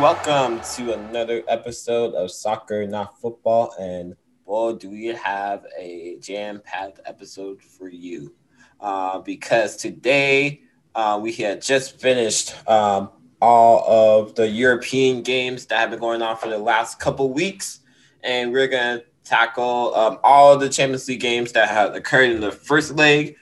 [0.00, 3.74] Welcome to another episode of Soccer Not Football.
[3.80, 4.14] And
[4.44, 8.34] boy, do we have a jam packed episode for you.
[8.78, 10.60] Uh, because today
[10.94, 13.08] uh, we had just finished um,
[13.40, 17.80] all of the European games that have been going on for the last couple weeks.
[18.22, 22.42] And we're going to tackle um, all the Champions League games that have occurred in
[22.42, 23.36] the first leg,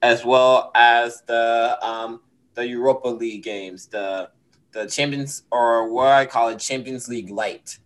[0.00, 2.22] as well as the um,
[2.54, 4.30] the Europa League games, the
[4.72, 7.78] the Champions or what I call it Champions League Light.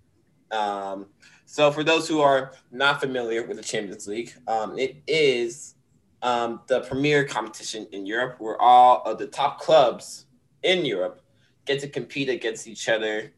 [0.50, 1.06] Um,
[1.44, 5.74] so for those who are not familiar with the Champions League, um, it is
[6.22, 10.26] um, the premier competition in Europe where all of the top clubs
[10.62, 11.20] in Europe
[11.64, 13.32] get to compete against each other.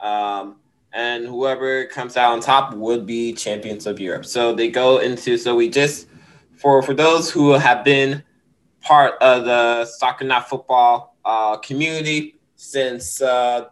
[0.00, 0.56] Um,
[0.92, 4.26] and whoever comes out on top would be champions of Europe.
[4.26, 6.06] So they go into so we just
[6.54, 8.22] for for those who have been
[8.82, 13.66] part of the soccer not football uh, community since uh,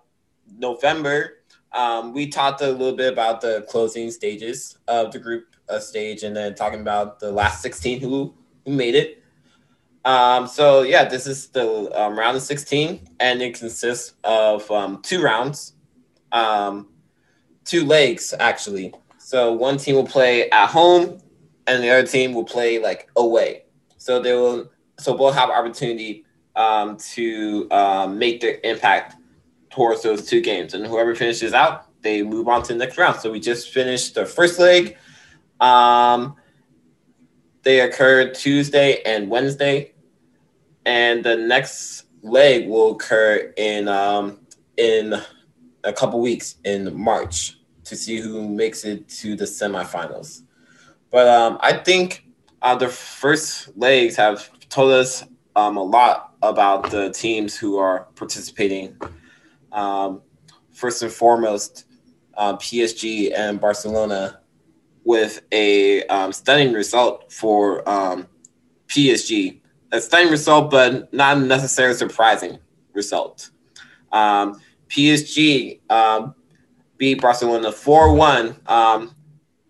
[0.58, 1.38] November.
[1.72, 6.24] Um, we talked a little bit about the closing stages of the group uh, stage,
[6.24, 9.22] and then talking about the last 16 who who made it.
[10.04, 15.00] Um, so yeah, this is the um, round of 16, and it consists of um,
[15.02, 15.74] two rounds,
[16.32, 16.88] um,
[17.64, 18.92] two legs actually.
[19.18, 21.20] So one team will play at home,
[21.68, 23.66] and the other team will play like away.
[23.98, 24.68] So they will
[24.98, 26.24] so both have opportunity
[26.56, 29.16] um, to um, make their impact
[29.70, 33.20] towards those two games, and whoever finishes out, they move on to the next round.
[33.20, 34.96] So we just finished the first leg.
[35.60, 36.36] Um,
[37.62, 39.92] they occurred Tuesday and Wednesday,
[40.84, 44.40] and the next leg will occur in um,
[44.76, 45.14] in
[45.84, 50.42] a couple weeks in March to see who makes it to the semifinals.
[51.10, 52.24] But um, I think
[52.62, 55.24] uh, the first legs have told us
[55.56, 58.96] um, a lot about the teams who are participating.
[59.72, 60.22] Um,
[60.72, 61.84] first and foremost,
[62.36, 64.40] uh, PSG and Barcelona
[65.04, 68.26] with a um, stunning result for um,
[68.88, 69.60] PSG.
[69.92, 72.58] A stunning result, but not necessarily surprising
[72.92, 73.50] result.
[74.12, 76.34] Um, PSG um,
[76.96, 79.14] beat Barcelona 4 1, um,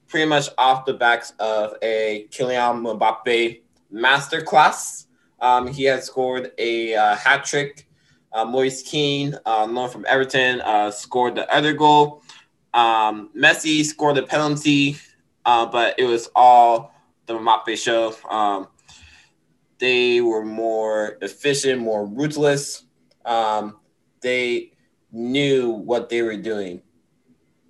[0.09, 3.61] pretty much off the backs of a Kylian Mbappe
[3.93, 5.07] masterclass.
[5.41, 7.87] Um, he had scored a uh, hat trick.
[8.33, 12.23] Uh, Moise Kean, uh, known from Everton, uh, scored the other goal.
[12.73, 14.97] Um, Messi scored a penalty,
[15.45, 16.95] uh, but it was all
[17.27, 18.15] the Mbappe show.
[18.29, 18.69] Um,
[19.79, 22.85] they were more efficient, more ruthless.
[23.25, 23.79] Um,
[24.21, 24.73] they
[25.11, 26.83] knew what they were doing,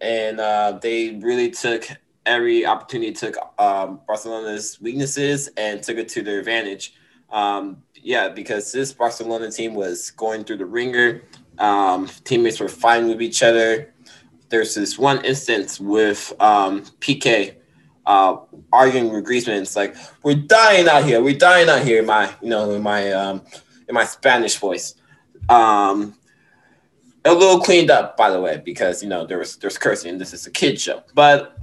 [0.00, 1.88] and uh, they really took
[2.26, 6.94] every opportunity, took um, Barcelona's weaknesses and took it to their advantage.
[7.30, 11.22] Um, yeah, because this Barcelona team was going through the ringer.
[11.58, 13.92] Um, teammates were fighting with each other.
[14.48, 17.56] There's this one instance with um, Piqué
[18.06, 18.36] uh,
[18.72, 19.60] arguing with Griezmann.
[19.60, 21.22] It's like we're dying out here.
[21.22, 22.00] We're dying out here.
[22.00, 23.42] In my, you know, in my um,
[23.88, 24.94] in my Spanish voice.
[25.48, 26.14] Um,
[27.24, 30.18] a little cleaned up, by the way, because you know there was there's cursing.
[30.18, 31.58] This is a kid show, but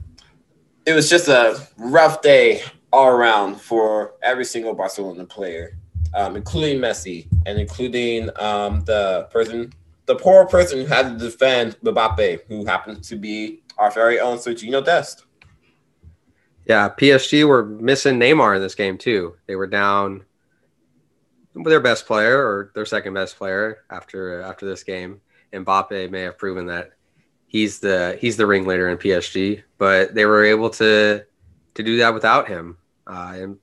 [0.86, 2.62] it was just a rough day
[2.92, 5.78] all around for every single Barcelona player,
[6.14, 9.74] um, including Messi and including um, the person,
[10.06, 14.38] the poor person who had to defend Mbappe, who happened to be our very own
[14.38, 15.25] Sergio Dest.
[16.66, 19.36] Yeah, PSG were missing Neymar in this game too.
[19.48, 20.25] They were down
[21.54, 25.22] with their best player or their second best player after after this game.
[25.54, 26.92] Mbappe may have proven that
[27.48, 31.25] he's the he's the ringleader in PSG, but they were able to
[31.78, 32.78] to do that without him.
[33.06, 33.58] Uh, and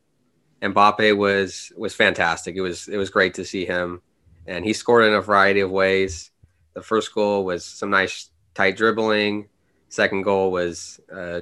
[0.62, 2.56] Mbappe was was fantastic.
[2.56, 4.00] It was it was great to see him,
[4.46, 6.30] and he scored in a variety of ways.
[6.72, 9.48] The first goal was some nice tight dribbling.
[9.88, 11.40] Second goal was uh,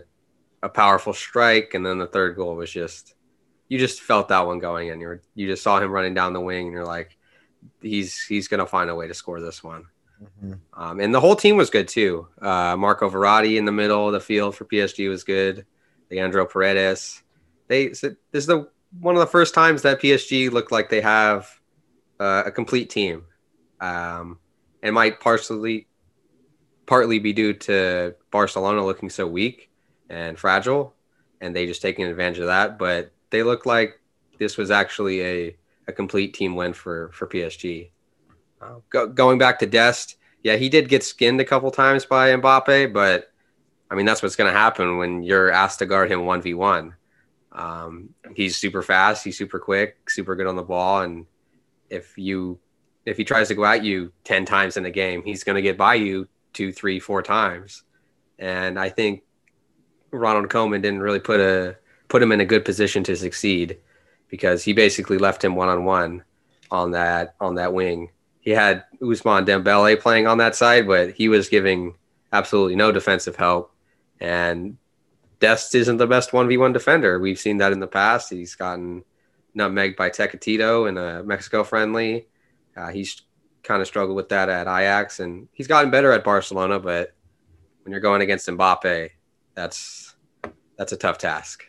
[0.62, 3.14] a powerful strike, and then the third goal was just
[3.68, 5.00] you just felt that one going in.
[5.00, 7.16] You you just saw him running down the wing, and you're like,
[7.80, 9.84] he's he's gonna find a way to score this one.
[10.22, 10.52] Mm-hmm.
[10.80, 12.28] Um, and the whole team was good too.
[12.40, 15.66] Uh, Marco Verratti in the middle of the field for PSG was good.
[16.12, 17.22] Leandro Paredes.
[17.68, 18.68] They this is the
[19.00, 21.48] one of the first times that PSG looked like they have
[22.20, 23.24] uh, a complete team,
[23.80, 24.38] um,
[24.82, 25.88] and might partially
[26.86, 29.70] partly be due to Barcelona looking so weak
[30.10, 30.94] and fragile,
[31.40, 32.78] and they just taking advantage of that.
[32.78, 33.98] But they look like
[34.38, 35.56] this was actually a,
[35.88, 37.90] a complete team win for for PSG.
[38.60, 42.30] Uh, go, going back to Dest, yeah, he did get skinned a couple times by
[42.30, 43.31] Mbappe, but
[43.92, 46.54] I mean that's what's going to happen when you're asked to guard him one v
[46.54, 46.94] one.
[47.52, 51.26] Um, he's super fast, he's super quick, super good on the ball, and
[51.90, 52.58] if you
[53.04, 55.62] if he tries to go at you 10 times in a game, he's going to
[55.62, 57.82] get by you two, three, four times.
[58.38, 59.24] And I think
[60.10, 61.76] Ronald Koeman didn't really put a
[62.08, 63.78] put him in a good position to succeed
[64.28, 66.24] because he basically left him one on one
[66.70, 68.10] on that on that wing.
[68.40, 71.94] He had Ousmane Dembele playing on that side, but he was giving
[72.32, 73.71] absolutely no defensive help.
[74.22, 74.78] And
[75.40, 77.18] Dest isn't the best 1v1 defender.
[77.18, 78.30] We've seen that in the past.
[78.30, 79.02] He's gotten
[79.56, 82.28] nutmegged by Tecatito in a Mexico friendly.
[82.76, 83.22] Uh, he's
[83.64, 86.78] kind of struggled with that at Ajax, and he's gotten better at Barcelona.
[86.78, 87.14] But
[87.82, 89.10] when you're going against Mbappe,
[89.54, 90.14] that's
[90.76, 91.64] that's a tough task.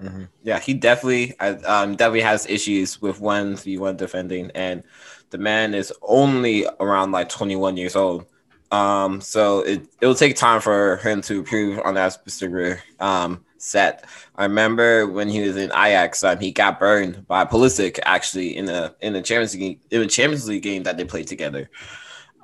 [0.00, 0.24] Mm-hmm.
[0.42, 4.82] Yeah, he definitely um, definitely has issues with one v one defending, and
[5.30, 8.26] the man is only around like 21 years old.
[8.70, 13.44] Um, so it it will take time for him to improve on that specific um
[13.58, 14.04] set.
[14.36, 18.66] I remember when he was in Ajax, um, he got burned by Pulisic actually in
[18.66, 21.70] the in the Champions League in the Champions League game that they played together.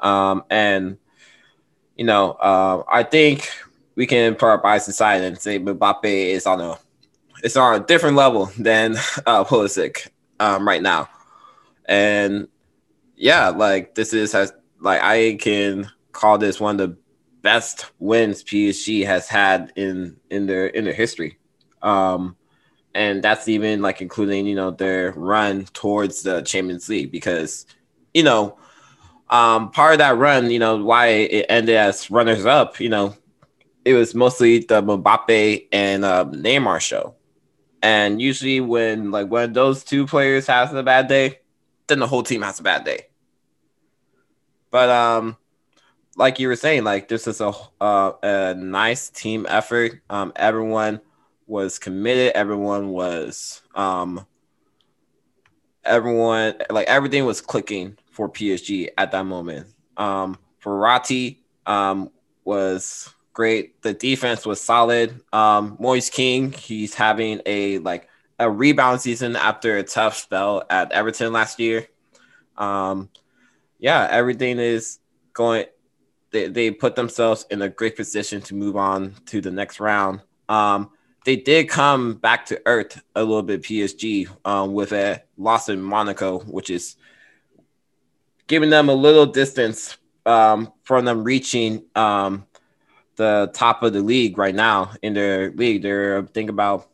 [0.00, 0.99] Um, and
[1.97, 3.49] you know, uh, I think
[3.94, 6.79] we can put our bias aside and say Mbappe is on a
[7.43, 8.93] it's on a different level than
[9.26, 10.09] uh, Pulisic
[10.41, 11.09] um, right now,
[11.87, 12.49] and
[13.17, 16.96] yeah, like this is has like I can call this one of the
[17.43, 21.38] best wins PSG has had in in their in their history.
[21.82, 22.37] Um,
[22.94, 27.66] and that's even like including you know their run towards the Champions League because
[28.14, 28.56] you know
[29.28, 33.16] um, part of that run, you know why it ended as runners up, you know,
[33.84, 37.14] it was mostly the Mbappe and uh, Neymar show.
[37.82, 41.40] And usually when like when those two players has a bad day,
[41.87, 43.08] then the whole team has a bad day.
[44.70, 45.37] But um
[46.16, 50.00] like you were saying, like this is a uh, a nice team effort.
[50.08, 51.00] Um, everyone
[51.46, 52.32] was committed.
[52.34, 54.26] Everyone was um,
[55.84, 59.69] everyone like everything was clicking for PSG at that moment.
[59.96, 62.11] Um, Verratti um,
[62.44, 63.82] was great.
[63.82, 65.20] The defense was solid.
[65.32, 68.08] Um, Moise Kean, he's having a like
[68.38, 71.87] a rebound season after a tough spell at Everton last year.
[72.56, 73.11] Um,
[73.78, 74.99] yeah, everything is
[75.32, 75.66] going
[76.34, 80.20] they, they put themselves in a great position to move on to the next round.
[80.48, 80.90] Um,
[81.25, 85.81] they did come back to earth a little bit, PSG, um, with a loss in
[85.81, 86.96] Monaco, which is
[88.48, 89.96] giving them a little distance
[90.26, 92.44] um, from them reaching um,
[93.14, 95.82] the top of the league right now in their league.
[95.82, 96.90] They're think about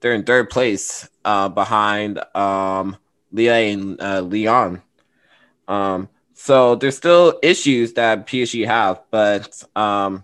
[0.00, 2.96] they're in third place uh, behind um,
[3.30, 4.82] Lille and uh, Lyon.
[5.68, 6.08] Um,
[6.40, 10.22] so there's still issues that PSG have, but um,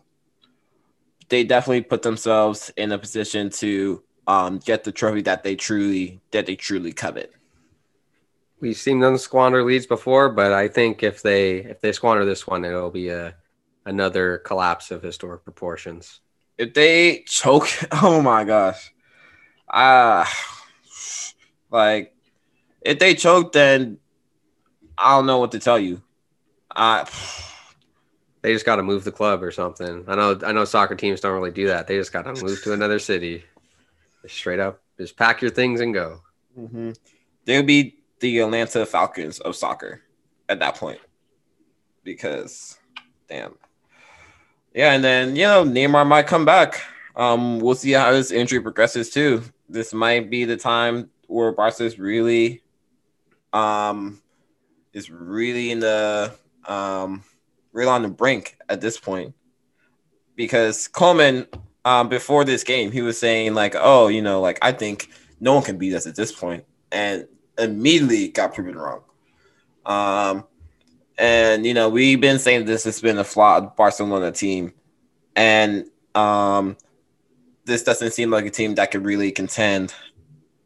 [1.29, 6.21] they definitely put themselves in a position to um, get the trophy that they truly
[6.31, 7.33] that they truly covet.
[8.61, 12.47] We've seen them squander leads before, but I think if they if they squander this
[12.47, 13.35] one, it'll be a
[13.85, 16.21] another collapse of historic proportions.
[16.57, 17.69] If they choke,
[18.05, 18.95] oh my gosh,
[19.69, 21.35] ah, uh,
[21.77, 22.15] like
[22.83, 23.99] if they choke, then
[24.97, 26.03] I don't know what to tell you.
[26.75, 27.07] I
[28.45, 30.05] they just got to move the club or something.
[30.07, 30.39] I know.
[30.45, 31.87] I know soccer teams don't really do that.
[31.87, 33.43] They just got to move to another city.
[34.27, 36.21] straight up, just pack your things and go.
[36.59, 36.91] Mm-hmm.
[37.47, 40.03] They'll be the Atlanta Falcons of soccer
[40.49, 41.01] at that point,
[42.03, 42.79] because
[43.29, 43.55] damn.
[44.75, 46.83] Yeah, and then you know Neymar might come back.
[47.17, 49.43] Um, we'll see how this injury progresses too.
[49.71, 52.63] This might be the time where Barca is really,
[53.53, 54.21] um,
[54.95, 56.33] is really in the
[56.67, 57.23] um,
[57.73, 59.35] real on the brink at this point
[60.37, 61.47] because Koeman
[61.85, 65.11] um, before this game, he was saying like, "Oh, you know, like I think
[65.41, 66.35] no one can beat us at this
[66.91, 69.03] and immediately got proven wrong.
[69.85, 70.45] Um,
[71.19, 74.73] and you know, we've been saying this has been a flawed Barcelona team,
[75.37, 76.77] and um,
[77.65, 79.95] this doesn't seem like a team that could really contend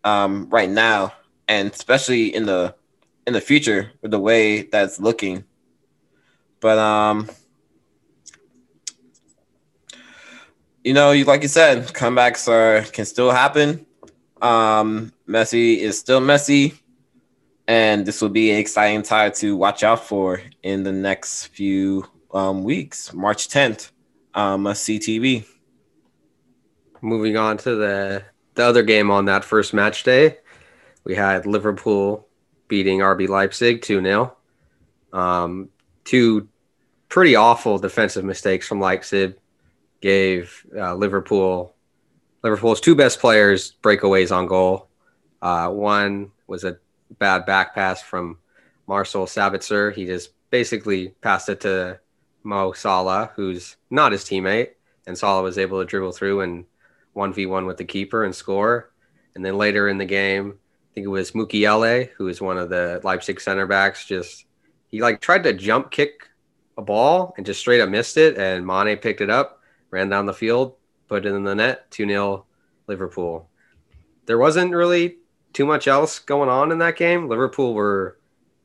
[0.05, 1.13] um, right now,
[1.49, 2.75] and especially in the
[3.29, 5.45] in the future with the way that's looking.
[6.61, 7.29] But um,
[10.83, 13.87] you know, like you said, comebacks are can still happen.
[14.41, 16.75] Um, Messi is still messy,
[17.67, 22.07] and this will be an exciting time to watch out for in the next few
[22.33, 23.13] um, weeks.
[23.13, 23.91] March 10th,
[24.35, 25.45] um, a CTV.
[27.03, 30.39] Moving on to the the other game on that first match day,
[31.05, 32.28] we had Liverpool
[32.69, 34.37] beating RB Leipzig 2 0.
[35.13, 35.71] Um,
[36.05, 36.49] two
[37.09, 39.37] pretty awful defensive mistakes from Leipzig
[40.01, 41.75] gave uh, Liverpool
[42.43, 44.89] Liverpool's two best players breakaways on goal.
[45.43, 46.79] Uh, one was a
[47.19, 48.39] bad back pass from
[48.87, 49.93] Marcel Sabitzer.
[49.93, 51.99] He just basically passed it to
[52.45, 54.71] Mo Salah, who's not his teammate,
[55.07, 56.65] and Salah was able to dribble through and
[57.13, 58.91] one v one with the keeper and score.
[59.35, 60.59] And then later in the game,
[60.95, 64.45] think it was Mukiele, who is one of the Leipzig center backs, just
[64.89, 66.29] he like tried to jump kick
[66.77, 70.27] a ball and just straight up missed it, and Mane picked it up, ran down
[70.27, 70.75] the field,
[71.09, 72.47] put it in the net, two 0
[72.87, 73.49] Liverpool.
[74.27, 75.19] There wasn't really
[75.53, 77.29] too much else going on in that game.
[77.29, 78.19] Liverpool were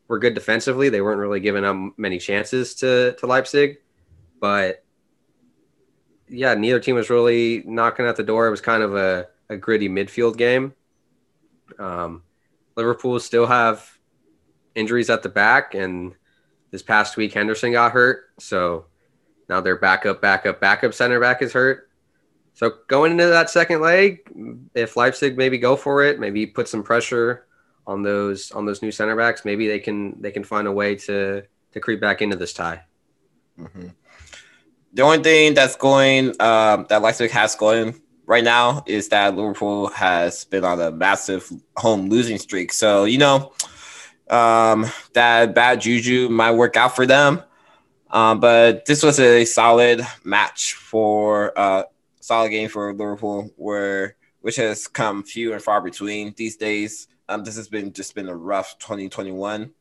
[0.08, 0.90] were good defensively.
[0.90, 3.78] They weren't really giving up many chances to to Leipzig,
[4.40, 4.84] but
[6.28, 8.48] yeah, neither team was really knocking at the door.
[8.48, 10.74] It was kind of a, a gritty midfield game.
[11.80, 12.24] Um,
[12.76, 13.98] Liverpool still have
[14.76, 16.16] injuries at the back, and
[16.72, 18.86] this past week Henderson got hurt, so
[19.50, 21.90] now their backup, backup, backup center back is hurt.
[22.56, 24.22] So going into that second leg,
[24.74, 27.48] if Leipzig maybe go for it, maybe put some pressure
[27.86, 30.96] on those on those new center backs, maybe they can they can find a way
[30.96, 32.84] to to creep back into this tie.
[33.60, 33.88] Mm-hmm.
[34.94, 39.88] The only thing that's going um, that Leipzig has going right now is that Liverpool
[39.90, 42.74] has been on a massive home losing streak.
[42.74, 43.54] So you know
[44.30, 47.44] um, that bad juju might work out for them.
[48.10, 51.84] Um, but this was a solid match for uh,
[52.20, 57.08] solid game for Liverpool, where which has come few and far between these days.
[57.28, 59.72] Um, this has been just been a rough 2021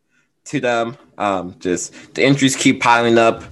[0.45, 0.97] to them.
[1.19, 3.45] Um, just the injuries keep piling up.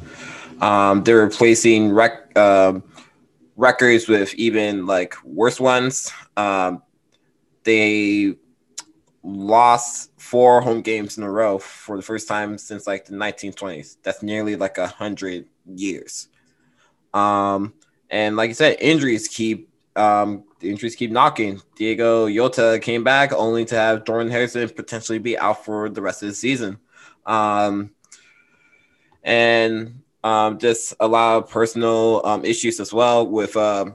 [0.63, 2.81] Um, they're replacing rec- uh,
[3.61, 6.11] records with even like worse ones.
[6.37, 6.83] Um,
[7.65, 8.35] they
[9.23, 13.99] lost four home games in a row for the first time since like the 1920s.
[14.03, 16.29] That's nearly like a hundred years.
[17.13, 17.75] Um,
[18.09, 21.61] and like I said, injuries keep um, the injuries keep knocking.
[21.77, 26.23] Diogo Jota came back only to have Jordan Harrison potentially be out for the rest
[26.23, 26.79] of the season.
[27.27, 27.91] Um,
[29.23, 33.87] and um, just a lot of personal um, issues as well with uh,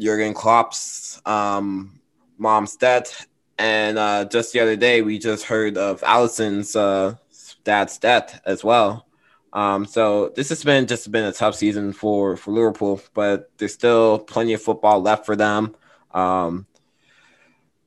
[0.00, 2.00] Jurgen Klopp's um,
[2.38, 3.26] mom's death.
[3.58, 7.16] And uh, just the other day, we just heard of Alisson's uh,
[7.64, 9.06] dad's death as well.
[9.52, 13.74] Um, so this has been just been a tough season for for Liverpool, but there's
[13.74, 15.74] still plenty of football left for them.
[16.12, 16.66] Um,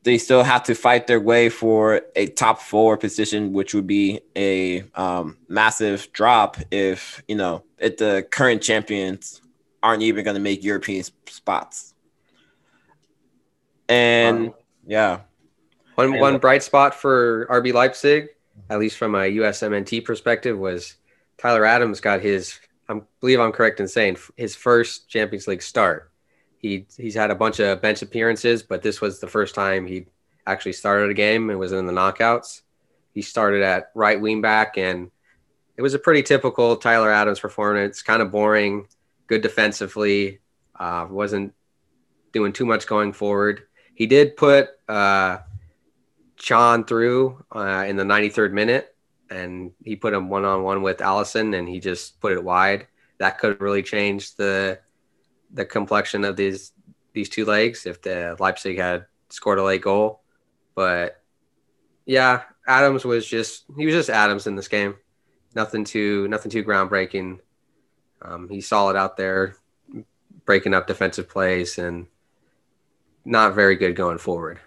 [0.04, 4.22] they still have to fight their way for a top four position, which would be
[4.36, 9.42] a um, massive drop if you know if the current champions
[9.84, 11.94] aren't even going to make European spots.
[13.88, 14.54] And
[14.88, 15.22] yeah,
[15.96, 18.30] one one bright spot for RB Leipzig,
[18.70, 20.96] at least from a USMNT perspective, was
[21.38, 22.60] Tyler Adams got his.
[22.90, 26.11] I believe I'm correct in saying his first Champions League start.
[26.62, 30.06] He he's had a bunch of bench appearances, but this was the first time he
[30.46, 32.62] actually started a game and was in the knockouts.
[33.14, 35.10] He started at right wing back, and
[35.76, 38.02] it was a pretty typical Tyler Adams performance.
[38.02, 38.88] Kind of boring,
[39.28, 40.40] good defensively.
[40.80, 41.54] Uh, wasn't
[42.32, 43.64] doing too much going forward.
[43.96, 45.40] He did put uh,
[46.38, 48.96] Can through uh, in the 93rd minute,
[49.30, 52.88] and he put him one on one with Alisson, and he just put it wide.
[53.18, 54.80] That could really change the
[55.54, 56.72] the complexion of these
[57.14, 60.22] these two legs if the Leipzig had scored a late goal.
[60.76, 61.22] But
[62.06, 64.96] yeah, Adams was just he was just Adams in this game.
[65.56, 67.40] Nothing too nothing too groundbreaking.
[68.22, 69.56] Um, he's solid out there,
[70.46, 72.08] breaking up defensive plays and
[73.26, 74.60] not very good going forward.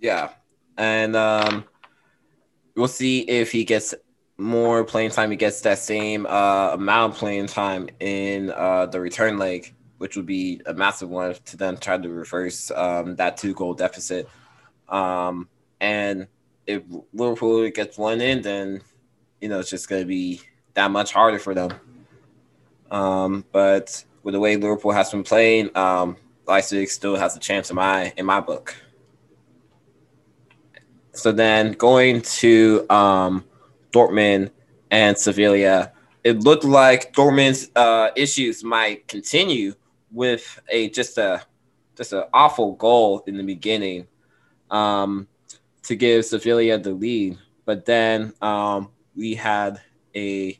[0.00, 0.30] Yeah,
[0.76, 1.64] and um,
[2.74, 3.94] we'll see if he gets
[4.42, 5.30] more playing time.
[5.30, 10.16] He gets that same uh, amount of playing time in uh, the return leg, which
[10.16, 14.28] would be a massive one to then try to reverse um, that two goal deficit.
[14.88, 15.48] Um,
[15.80, 16.26] and
[16.66, 16.82] if
[17.12, 18.82] Liverpool gets one in, then
[19.40, 20.40] you know it's just going to be
[20.74, 21.72] that much harder for them.
[22.90, 27.70] Um, but with the way Liverpool has been playing, um, Leipzig still has a chance
[27.70, 28.74] in my in my book.
[31.14, 33.44] So then going to um,
[33.92, 34.50] Dortmund
[34.90, 35.92] and Sevilla,
[36.24, 39.74] it looked like Dortmund's uh, issues might continue
[40.10, 41.42] with a just a
[41.96, 44.06] just an awful goal in the beginning
[44.70, 45.28] um,
[45.82, 49.80] to give Sevilla the lead, but then um, we had
[50.14, 50.58] a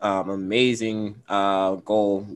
[0.00, 2.26] um, amazing uh, goal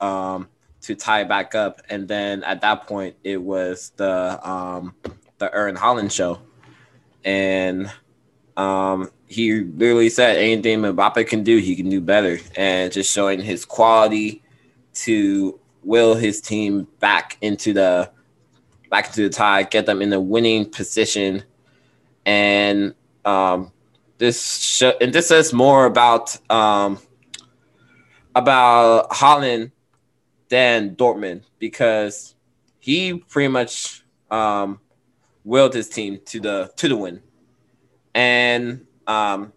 [0.00, 0.48] um,
[0.82, 4.94] to tie back up, and then at that point it was the um,
[5.38, 6.40] the Erling Haaland show.
[7.24, 7.90] And
[8.56, 13.40] um, he literally said anything Mbappe can do, he can do better, and just showing
[13.40, 14.42] his quality
[14.94, 18.10] to will his team back into the
[18.90, 21.42] back into the tie, get them in the winning position,
[22.24, 23.72] and um,
[24.18, 26.98] this sh- and this says more about um,
[28.36, 29.72] about Haaland
[30.48, 32.36] than Dortmund because
[32.78, 34.78] he pretty much um,
[35.42, 37.20] willed his team to the to the win,
[38.14, 39.52] and um,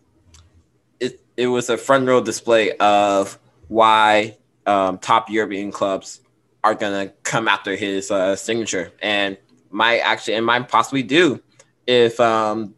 [1.00, 3.38] it it was a front row display of
[3.68, 6.22] why um, top European clubs
[6.63, 9.38] are gonna come after his uh, signature, and
[9.70, 11.42] might actually and might possibly do
[11.86, 12.75] if um,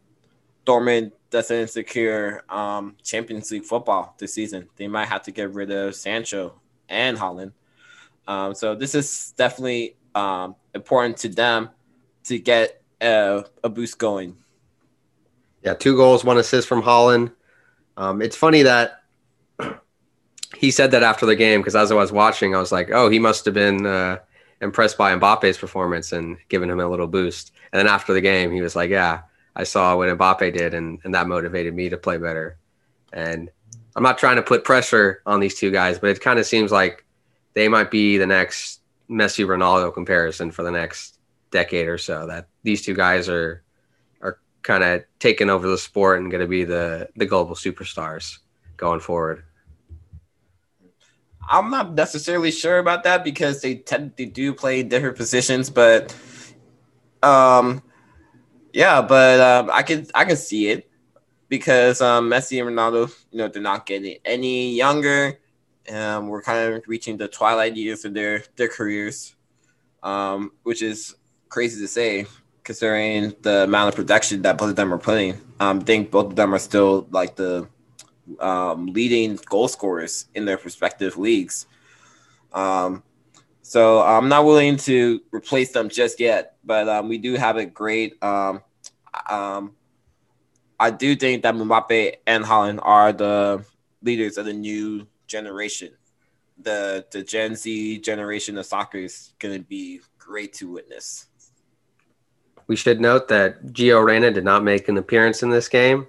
[0.66, 4.68] Dortmund doesn't secure um, Champions League football this season.
[4.76, 6.54] They might have to get rid of Sancho
[6.88, 7.52] and Haaland.
[8.26, 11.70] Um, so this is definitely um, important to them
[12.24, 14.36] to get a, a, boost going.
[15.62, 17.32] Yeah, two goals, one assist from Haaland.
[17.96, 19.02] Um, it's funny that
[20.56, 23.08] he said that after the game because as I was watching, I was like, oh,
[23.08, 24.18] he must have been uh,
[24.60, 27.52] impressed by Mbappe's performance and given him a little boost.
[27.72, 29.22] And then after the game, he was like, yeah,
[29.54, 32.58] I saw what Mbappe did, and, and that motivated me to play better.
[33.12, 33.50] And
[33.96, 36.70] I'm not trying to put pressure on these two guys, but it kind of seems
[36.70, 37.04] like
[37.54, 41.18] they might be the next Messi Ronaldo comparison for the next
[41.50, 42.26] decade or so.
[42.26, 43.62] That these two guys are
[44.62, 48.38] kind of taking over the sport and going to be the the global superstars
[48.76, 49.44] going forward.
[51.48, 56.14] I'm not necessarily sure about that because they tend they do play different positions, but
[57.22, 57.82] um
[58.72, 60.90] yeah, but um, I can I can see it
[61.48, 65.40] because um, Messi and Ronaldo, you know, they're not getting any younger.
[65.92, 69.34] Um, we're kind of reaching the twilight years of their their careers,
[70.02, 71.16] um, which is
[71.48, 72.26] crazy to say
[72.64, 75.40] considering the amount of production that both of them are putting.
[75.58, 77.68] Um, I think both of them are still like the
[78.38, 81.66] um, leading goal scorers in their respective leagues.
[82.52, 83.02] Um,
[83.62, 87.66] so I'm not willing to replace them just yet, but um, we do have a
[87.66, 88.22] great.
[88.22, 88.62] Um,
[89.28, 89.76] um,
[90.78, 93.64] I do think that Mbappe and Haaland are the
[94.02, 95.92] leaders of the new generation.
[96.58, 101.26] The the Gen Z generation of soccer is going to be great to witness.
[102.70, 106.06] We should note that Gio Reyna did not make an appearance in this game,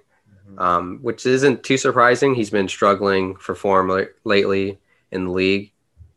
[0.48, 0.60] mm-hmm.
[0.60, 2.36] um, which isn't too surprising.
[2.36, 3.92] He's been struggling for form
[4.26, 4.80] lately
[5.12, 5.72] in the league,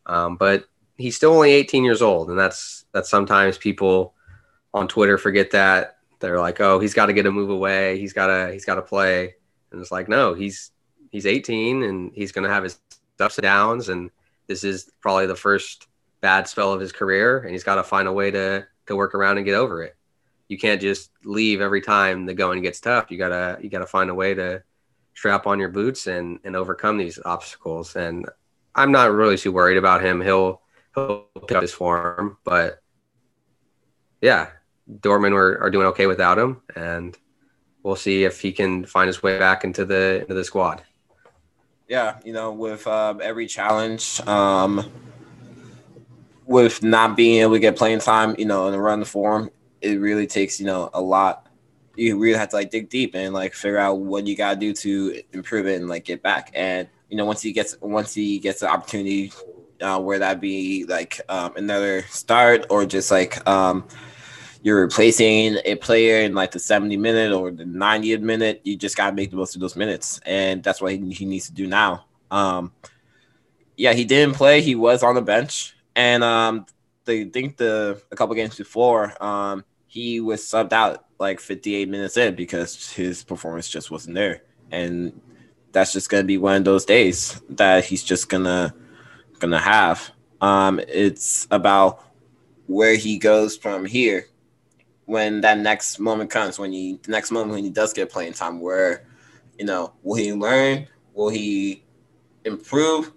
[0.05, 0.65] um, but
[0.97, 4.13] he's still only 18 years old, and that's that's sometimes people
[4.71, 8.13] on Twitter forget that they're like, oh, he's got to get a move away, he's
[8.13, 9.33] got to he's got to play,
[9.71, 10.69] and it's like, no, he's
[11.09, 12.77] he's 18 and he's going to have his
[13.19, 14.11] ups and downs, and
[14.45, 15.87] this is probably the first
[16.21, 19.15] bad spell of his career, and he's got to find a way to to work
[19.15, 19.94] around and get over it.
[20.47, 23.09] You can't just leave every time the going gets tough.
[23.09, 24.63] You gotta you gotta find a way to
[25.13, 27.95] strap on your boots and and overcome these obstacles.
[27.95, 28.27] And
[28.75, 30.21] I'm not really too worried about him.
[30.21, 30.61] He'll
[30.93, 32.37] he'll pick up his form.
[32.43, 32.81] But
[34.21, 34.49] yeah,
[34.89, 37.17] Dortmund are, are doing okay without him, and
[37.83, 40.83] we'll see if he can find his way back into the into the squad.
[41.87, 44.91] Yeah, you know, with uh, every challenge, um,
[46.45, 49.99] with not being able to get playing time, you know, and run the form, it
[49.99, 51.47] really takes you know a lot.
[51.95, 54.73] You really have to like dig deep and like figure out what you gotta do
[54.73, 56.51] to improve it and like get back.
[56.53, 59.31] And you know, once he gets once he gets the opportunity
[59.81, 63.87] uh, where that be like um, another start or just like um,
[64.65, 68.61] you're replacing a player in like the 70 minute or the 90th minute.
[68.63, 70.19] You just got to make the most of those minutes.
[70.25, 72.05] And that's what he, he needs to do now.
[72.31, 72.71] Um,
[73.77, 74.61] yeah, he didn't play.
[74.61, 75.75] He was on the bench.
[75.95, 76.65] And um,
[77.05, 82.17] they think the a couple games before, um, he was subbed out like 58 minutes
[82.17, 84.43] in because his performance just wasn't there.
[84.71, 85.19] And
[85.71, 88.73] that's just to be one of those days that he's just to
[89.39, 90.11] gonna have.
[90.41, 92.03] Um, it's about
[92.67, 94.27] where he goes from here
[95.05, 96.57] when that next moment comes.
[96.59, 99.07] When he the next moment when he does get playing time, where
[99.57, 100.87] you know will he learn?
[101.13, 101.83] Will he
[102.43, 103.11] improve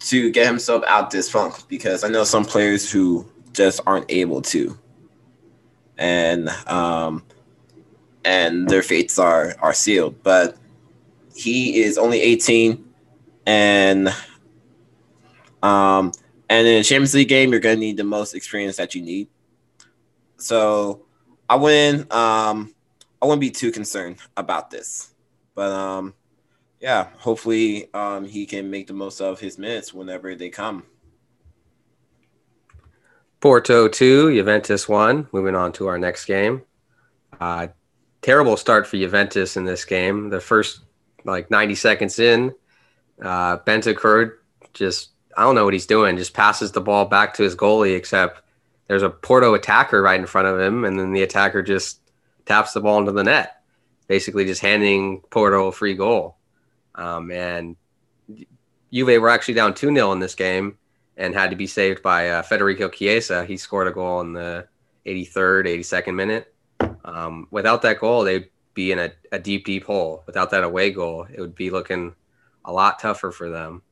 [0.00, 1.54] to get himself out this funk?
[1.68, 4.78] Because I know some players who just aren't able to,
[5.96, 7.24] and um,
[8.24, 10.22] and their fates are are sealed.
[10.22, 10.56] But
[11.34, 12.84] he is only 18,
[13.46, 14.08] and
[15.62, 16.12] um,
[16.48, 19.02] and in a Champions League game, you're going to need the most experience that you
[19.02, 19.28] need.
[20.36, 21.06] So
[21.48, 22.74] I wouldn't um,
[23.20, 25.14] I wouldn't be too concerned about this.
[25.54, 26.14] But um,
[26.80, 30.84] yeah, hopefully um, he can make the most of his minutes whenever they come.
[33.40, 35.28] Porto 2, Juventus 1.
[35.32, 36.62] Moving on to our next game.
[37.40, 37.68] Uh,
[38.22, 40.28] terrible start for Juventus in this game.
[40.30, 40.80] The first
[41.24, 42.52] like 90 seconds in,
[43.22, 44.32] uh, Bentancur
[44.72, 46.16] just I don't know what he's doing.
[46.16, 48.42] Just passes the ball back to his goalie, except
[48.88, 52.00] there's a Porto attacker right in front of him, and then the attacker just
[52.44, 53.62] taps the ball into the net.
[54.08, 56.37] basically just handing Porto a free goal.
[56.98, 57.76] Um, and
[58.92, 60.76] Juve were actually down 2 0 in this game
[61.16, 63.44] and had to be saved by uh, Federico Chiesa.
[63.44, 64.68] He scored a goal in the
[65.06, 66.54] 83rd, 82nd minute.
[67.04, 70.22] Um, without that goal, they'd be in a, a, deep, deep hole.
[70.26, 72.14] Without that away goal, it would be looking
[72.64, 73.82] a lot tougher for them.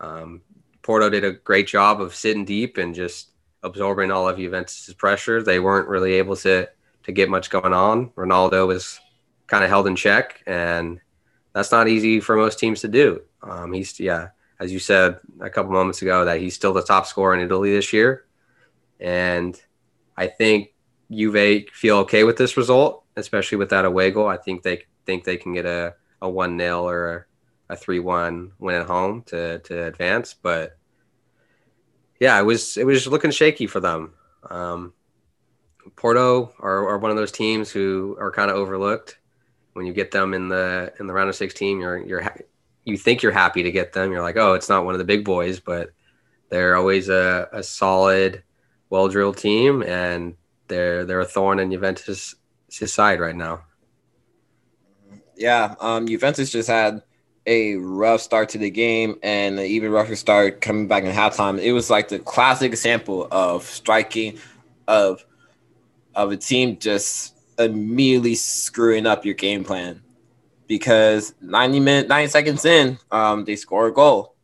[0.00, 0.42] Um,
[0.82, 3.30] Porto did a great job of sitting deep and just
[3.62, 5.42] absorbing all of Juventus' pressure.
[5.42, 6.68] They weren't really able to
[7.04, 8.10] to get much going on.
[8.10, 8.98] Ronaldo was
[9.46, 11.00] kind of held in check, and
[11.56, 13.22] that's not easy for most teams to do.
[13.42, 14.28] Um, he's yeah,
[14.60, 17.72] as you said a couple moments ago, that he's still the top scorer in Italy
[17.72, 18.26] this year,
[19.00, 19.58] and
[20.18, 20.74] I think
[21.10, 24.28] Juve feel okay with this result, especially with that away goal.
[24.28, 27.26] I think they think they can get a a one 0 or
[27.70, 30.76] a, three one win at home to to advance, but
[32.20, 34.12] yeah, it was it was looking shaky for them.
[34.50, 34.92] Um,
[35.96, 39.16] Porto are, are one of those teams who are kind of overlooked.
[39.76, 42.38] When you get them in the in the round of 16, you're you're ha-
[42.84, 44.10] you think you're happy to get them.
[44.10, 45.90] You're like, oh, it's not one of the big boys, but
[46.48, 48.42] they're always a, a solid,
[48.88, 50.36] well drilled team, and
[50.68, 52.36] they're they're a thorn in Juventus'
[52.70, 53.64] side right now.
[55.36, 57.02] Yeah, um, Juventus just had
[57.46, 61.58] a rough start to the game and an even rougher start coming back in halftime.
[61.58, 64.38] It was like the classic example of striking
[64.88, 65.24] of
[66.14, 70.02] of a team just immediately screwing up your game plan
[70.66, 74.34] because 90 minutes 90 seconds in um they score a goal.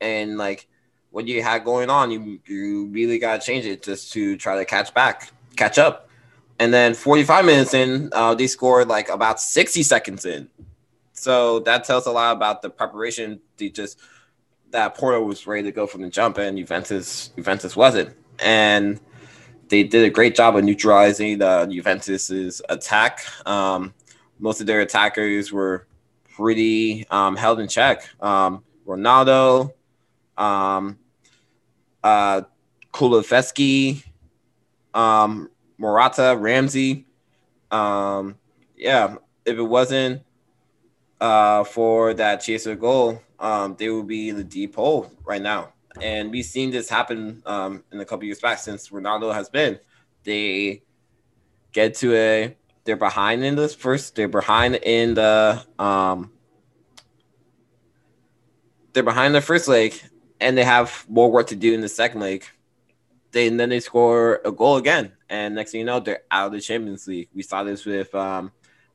[0.00, 0.66] And like
[1.10, 4.56] what you had going on you you really got to change it just to try
[4.56, 6.08] to catch back catch up.
[6.58, 10.48] And then 45 minutes in uh, they scored like about 60 seconds in.
[11.12, 13.40] So that tells a lot about the preparation.
[13.58, 13.98] They just
[14.70, 19.00] that Porto was ready to go from the jump, and Juventus Juventus wasn't, and
[19.70, 23.20] they did a great job of neutralizing the Juventus's attack.
[23.46, 23.94] Um,
[24.38, 25.86] most of their attackers were
[26.34, 28.02] pretty um, held in check.
[28.20, 29.72] Um, Ronaldo,
[30.36, 30.98] um,
[32.02, 32.42] uh,
[32.92, 34.04] Kulusevski,
[34.92, 37.06] um, Morata, Ramsey.
[37.70, 38.36] Um,
[38.76, 40.22] yeah, if it wasn't
[41.20, 45.72] uh, for that Chiesa goal, um, they would be in the deep hole right now.
[46.02, 49.78] And we've seen this happen um, in a couple years back since Ronaldo has been.
[50.24, 50.82] They
[51.72, 56.32] get to a they're behind in this first they're behind in the um
[58.92, 59.94] they're behind the first leg
[60.40, 62.44] and they have more work to do in the second leg.
[63.32, 65.12] They and then they score a goal again.
[65.28, 67.28] And next thing you know, they're out of the Champions League.
[67.34, 68.52] We saw this with um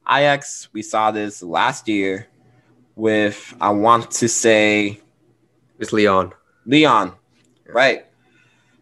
[0.08, 2.28] Ajax, we saw this last year
[2.96, 5.00] with I want to say
[5.80, 6.34] it's Lyon.
[6.66, 7.14] Lyon,
[7.68, 8.06] right?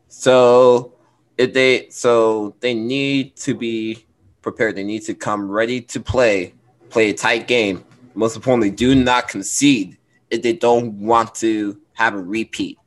[0.08, 0.94] So
[1.38, 4.06] if they so they need to be
[4.44, 4.76] prepared.
[4.76, 6.54] They need to come ready to play,
[6.92, 7.84] play a tight game.
[8.14, 9.98] Most importantly, do not concede
[10.30, 12.78] if they don't want to have a repeat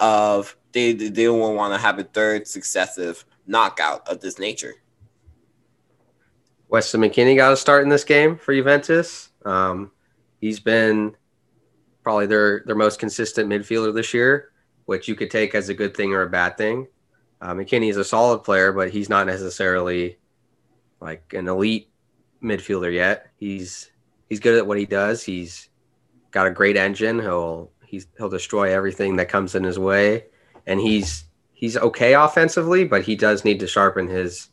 [0.00, 4.74] of they they don't want to have a third successive knockout of this nature.
[6.68, 9.28] Weston McKennie got a start in this game for Juventus.
[9.44, 9.90] Um,
[10.40, 11.14] he's been
[12.02, 14.52] probably their their most consistent midfielder this year,
[14.86, 16.86] which you could take as a good thing or a bad thing.
[17.40, 20.18] Uh, McKennie is a solid player, but he's not necessarily
[21.00, 21.90] like an elite
[22.42, 23.28] midfielder yet.
[23.36, 23.90] He's
[24.28, 25.22] he's good at what he does.
[25.22, 25.68] He's
[26.30, 27.18] got a great engine.
[27.18, 30.26] He'll he's he'll destroy everything that comes in his way,
[30.66, 34.48] and he's he's okay offensively, but he does need to sharpen his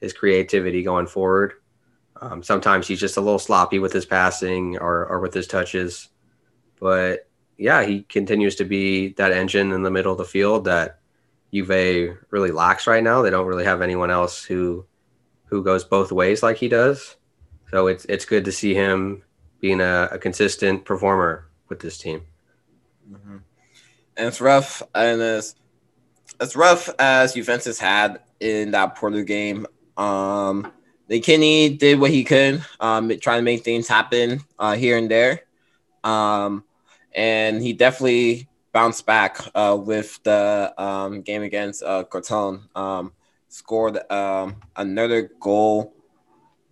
[0.00, 1.54] his creativity going forward.
[2.20, 6.08] Um, sometimes he's just a little sloppy with his passing or, or with his touches.
[6.82, 10.98] But yeah, he continues to be that engine in the middle of the field that
[11.54, 13.22] Juve really lacks right now.
[13.22, 14.84] They don't really have anyone else who
[15.44, 17.16] who goes both ways like he does.
[17.70, 19.22] So it's it's good to see him
[19.60, 22.22] being a, a consistent performer with this team.
[23.08, 23.36] Mm-hmm.
[24.16, 25.54] And it's rough, and as
[26.40, 29.68] as rough as Juventus had in that Porto game.
[29.96, 30.72] Um,
[31.08, 35.42] McKennie did what he could, um, trying to make things happen uh, here and there.
[36.02, 36.64] Um,
[37.14, 42.04] and he definitely bounced back uh, with the um, game against uh.
[42.74, 43.12] Um,
[43.48, 45.94] scored um, another goal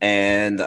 [0.00, 0.66] and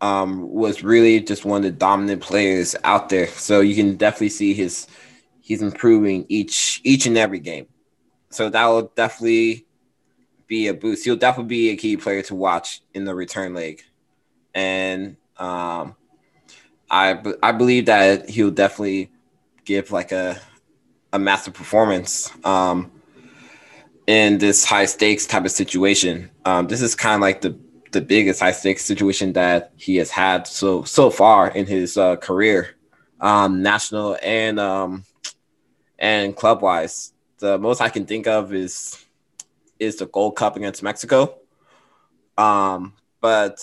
[0.00, 3.28] um, was really just one of the dominant players out there.
[3.28, 4.86] So you can definitely see his
[5.40, 7.66] he's improving each each and every game.
[8.30, 9.66] So that will definitely
[10.46, 11.04] be a boost.
[11.04, 13.82] He'll definitely be a key player to watch in the return leg,
[14.54, 15.94] and um,
[16.90, 19.10] I I believe that he'll definitely
[19.64, 20.40] give like a
[21.12, 22.90] a massive performance um,
[24.06, 26.30] in this high stakes type of situation.
[26.44, 27.58] Um, this is kind of like the
[27.92, 32.16] the biggest high stakes situation that he has had so so far in his uh,
[32.16, 32.76] career,
[33.20, 35.04] um, national and um,
[35.98, 37.12] and club wise.
[37.38, 39.04] The most I can think of is
[39.78, 41.38] is the Gold Cup against Mexico.
[42.38, 43.58] Um, but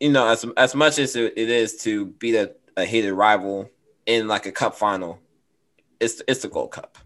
[0.00, 3.70] you know, as as much as it is to beat a, a hated rival
[4.06, 5.20] in like a cup final,
[6.00, 6.98] it's it's the Gold Cup.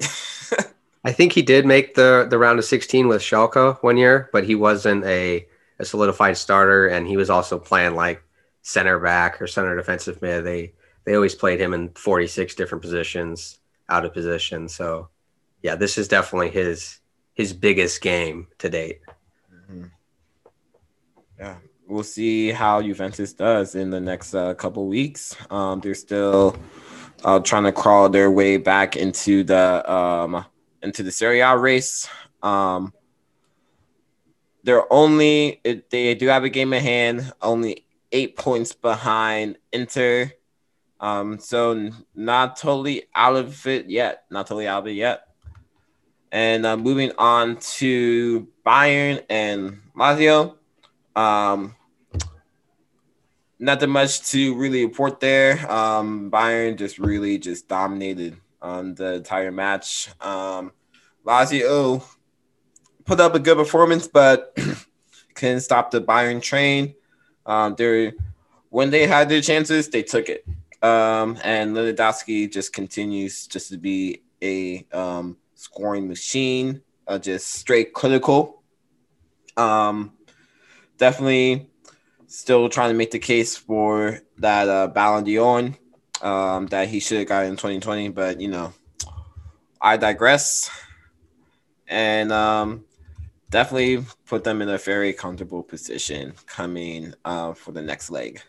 [1.04, 4.44] I think he did make the the round of 16 with Schalke one year, but
[4.44, 5.46] he wasn't a,
[5.78, 8.22] a solidified starter, and he was also playing like
[8.62, 10.44] center back or center defensive mid.
[10.44, 14.68] They they always played him in 46 different positions, out of position.
[14.68, 15.08] So,
[15.62, 16.98] yeah, this is definitely his
[17.34, 19.00] his biggest game to date.
[21.40, 21.56] Yeah,
[21.88, 25.34] we'll see how Juventus does in the next uh, couple weeks.
[25.50, 26.54] Um, they're still
[27.24, 30.44] uh, trying to crawl their way back into the um,
[30.82, 32.06] into the Serie A race.
[32.42, 32.92] Um,
[34.64, 40.30] they're only they do have a game in hand, only eight points behind Inter.
[41.00, 44.24] Um, so not totally out of it yet.
[44.30, 45.22] Not totally out of it yet.
[46.30, 50.56] And uh, moving on to Bayern and Lazio.
[51.16, 51.74] Um,
[53.58, 55.70] nothing much to really report there.
[55.70, 60.08] Um, Bayern just really just dominated on the entire match.
[60.20, 60.72] Um,
[61.24, 62.04] Lazio
[63.04, 64.56] put up a good performance, but
[65.34, 66.94] couldn't stop the Bayern train.
[67.46, 68.12] Um, they
[68.70, 70.46] when they had their chances, they took it.
[70.82, 77.92] Um, and Lewandowski just continues just to be a um, scoring machine, uh, just straight
[77.92, 78.62] clinical.
[79.56, 80.12] Um,
[81.00, 81.66] definitely
[82.28, 85.72] still trying to make the case for that uh, Ballon d'Or
[86.22, 88.72] um, that he should have got in 2020, but you know,
[89.80, 90.70] I digress.
[91.88, 92.84] And um,
[93.48, 98.40] definitely put them in a very comfortable position coming uh, for the next leg.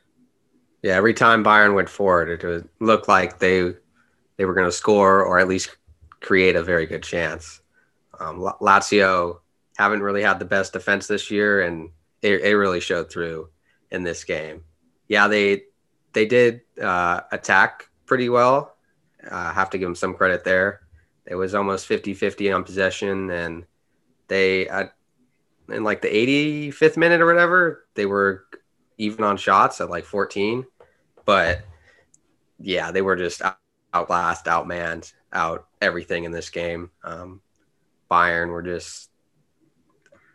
[0.83, 3.73] Yeah, every time Bayern went forward, it would look like they
[4.37, 5.75] they were going to score or at least
[6.19, 7.61] create a very good chance.
[8.19, 9.39] Um, Lazio
[9.77, 11.89] haven't really had the best defense this year, and
[12.21, 13.49] it, it really showed through
[13.89, 14.63] in this game.
[15.07, 15.63] Yeah, they
[16.13, 18.75] they did uh, attack pretty well.
[19.23, 20.81] I uh, have to give them some credit there.
[21.25, 23.65] It was almost 50-50 on possession, and
[24.27, 24.87] they uh,
[25.69, 26.07] in like the
[26.71, 28.45] 85th minute or whatever, they were
[28.97, 30.65] even on shots at like 14.
[31.25, 31.61] But
[32.59, 33.57] yeah, they were just out,
[33.93, 36.91] outlast, outmanned, out everything in this game.
[37.03, 37.41] Um,
[38.09, 39.09] Bayern were just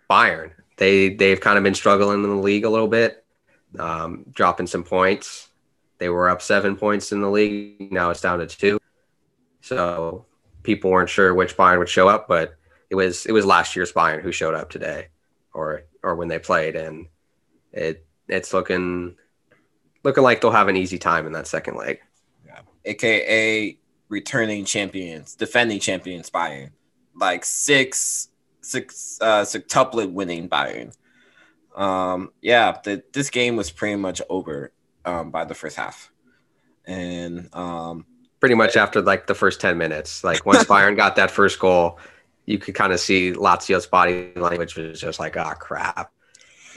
[0.09, 0.53] Bayern.
[0.77, 3.25] They they've kind of been struggling in the league a little bit,
[3.79, 5.49] um, dropping some points.
[5.99, 7.91] They were up seven points in the league.
[7.91, 8.79] Now it's down to two.
[9.63, 10.27] So
[10.63, 12.57] people weren't sure which Bayern would show up, but
[12.91, 15.09] it was it was last year's Bayern who showed up today,
[15.55, 17.07] or or when they played, and
[17.73, 19.17] it it's looking
[20.05, 22.01] looking like they'll have an easy time in that second leg.
[22.45, 22.61] Yeah.
[22.85, 26.71] AKA returning champions, defending champions Bayern.
[27.15, 28.29] Like six
[28.67, 30.95] six uh sextuplet winning Bayern.
[31.75, 34.73] Um yeah, the, this game was pretty much over
[35.05, 36.11] um by the first half.
[36.87, 38.07] And um
[38.41, 40.23] pretty much after like the first 10 minutes.
[40.23, 41.99] Like once Bayern got that first goal,
[42.45, 46.13] you could kind of see Lazio's body language was just like, ah, oh, crap.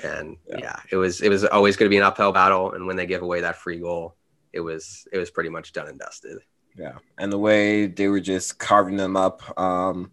[0.04, 0.58] And yeah.
[0.60, 0.80] yeah.
[0.92, 2.74] it was it was always going to be an uphill battle.
[2.74, 4.16] And when they give away that free goal,
[4.54, 6.40] it was it was pretty much done and dusted.
[6.76, 9.42] Yeah, and the way they were just carving them up.
[9.60, 10.12] Um,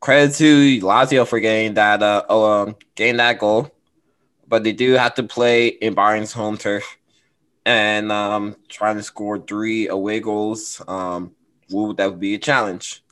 [0.00, 3.70] credit to Lazio for getting that uh um, getting that goal,
[4.48, 6.98] but they do have to play in Bayern's home turf,
[7.64, 10.82] and um, trying to score three away goals.
[10.88, 11.32] Um,
[11.70, 13.02] would that would be a challenge,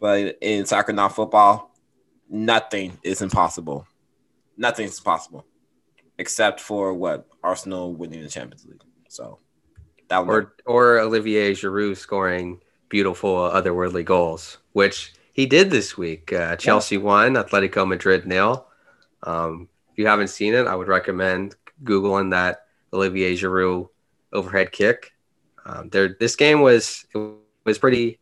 [0.00, 1.72] but in soccer, not football,
[2.28, 3.86] nothing is impossible.
[4.56, 5.46] Nothing is possible
[6.18, 8.82] except for what Arsenal winning the Champions League.
[9.08, 9.38] So
[10.08, 16.32] that or or Olivier Giroud scoring beautiful otherworldly goals, which he did this week.
[16.32, 17.02] Uh, Chelsea yeah.
[17.02, 18.66] won, Atletico Madrid nil.
[19.22, 23.88] Um, if you haven't seen it, I would recommend googling that Olivier Giroud
[24.32, 25.12] overhead kick.
[25.64, 28.18] Um, there, this game was it was pretty.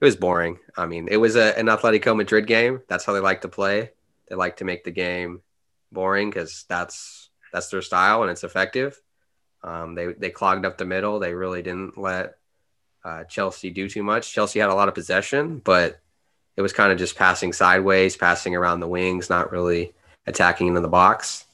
[0.00, 0.58] It was boring.
[0.76, 2.82] I mean, it was a, an Atletico Madrid game.
[2.86, 3.92] That's how they like to play.
[4.28, 5.40] They like to make the game
[5.90, 9.00] boring because that's that's their style and it's effective.
[9.62, 11.18] Um, they they clogged up the middle.
[11.18, 12.36] They really didn't let
[13.06, 14.32] uh, Chelsea do too much.
[14.32, 16.00] Chelsea had a lot of possession, but
[16.56, 19.94] it was kind of just passing sideways, passing around the wings, not really
[20.26, 21.46] attacking into the box.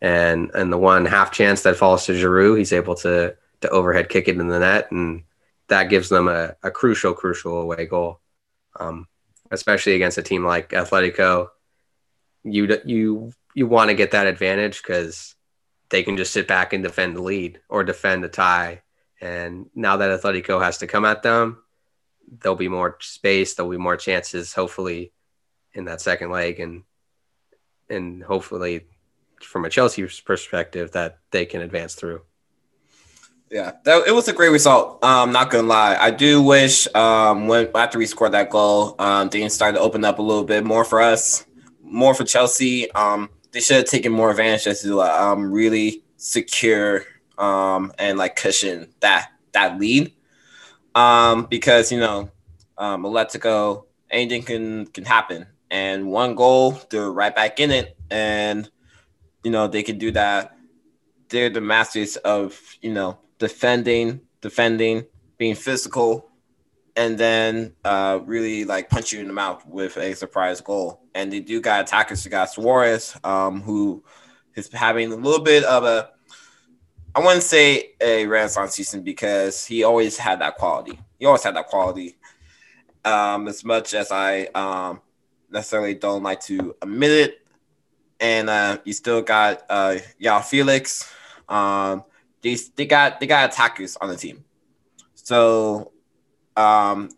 [0.00, 4.08] And and the one half chance that falls to Giroud, he's able to to overhead
[4.08, 5.24] kick it in the net, and
[5.68, 8.20] that gives them a, a crucial, crucial away goal.
[8.78, 9.08] Um,
[9.50, 11.48] especially against a team like Atletico,
[12.44, 15.34] you you you want to get that advantage because
[15.90, 18.82] they can just sit back and defend the lead or defend the tie.
[19.22, 21.62] And now that Atletico has to come at them,
[22.40, 23.54] there'll be more space.
[23.54, 25.12] There'll be more chances, hopefully,
[25.72, 26.82] in that second leg, and
[27.88, 28.86] and hopefully,
[29.40, 32.22] from a Chelsea perspective, that they can advance through.
[33.48, 35.04] Yeah, that, it was a great result.
[35.04, 39.28] Um, not gonna lie, I do wish um, when after we scored that goal, um,
[39.28, 41.46] things started to open up a little bit more for us,
[41.80, 42.90] more for Chelsea.
[42.92, 47.04] Um, they should have taken more advantage to um, really secure
[47.38, 50.12] um, and like cushion that that lead.
[50.94, 52.30] Um, because you know,
[52.78, 58.68] um, Atletico, anything can can happen, and one goal, they're right back in it, and
[59.42, 60.56] you know they can do that.
[61.28, 65.04] They're the masters of you know defending, defending,
[65.38, 66.30] being physical,
[66.96, 71.02] and then uh, really like punch you in the mouth with a surprise goal.
[71.14, 72.24] And they do got attackers.
[72.24, 74.04] They got Suarez, um, who
[74.54, 76.10] is having a little bit of a,
[77.14, 80.98] I wouldn't say a renaissance season because he always had that quality.
[81.18, 82.16] He always had that quality.
[83.04, 85.02] Um, as much as I um,
[85.50, 87.46] necessarily don't like to admit it,
[88.18, 91.12] and uh, you still got uh, João Felix.
[91.48, 92.04] Um,
[92.40, 94.44] they, they got they got attackers on the team.
[95.14, 95.92] So
[96.56, 97.10] um,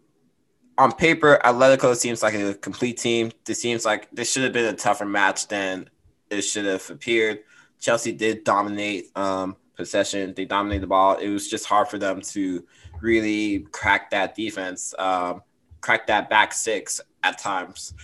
[0.77, 3.31] on paper, Atletico seems like a complete team.
[3.45, 5.89] This seems like this should have been a tougher match than
[6.31, 7.41] it should have appeared.
[7.79, 10.35] Chelsea did dominate um, possession.
[10.35, 11.17] They dominated the ball.
[11.17, 12.65] It was just hard for them to
[13.01, 15.43] really crack that defense, um,
[15.81, 17.95] crack that back six at times.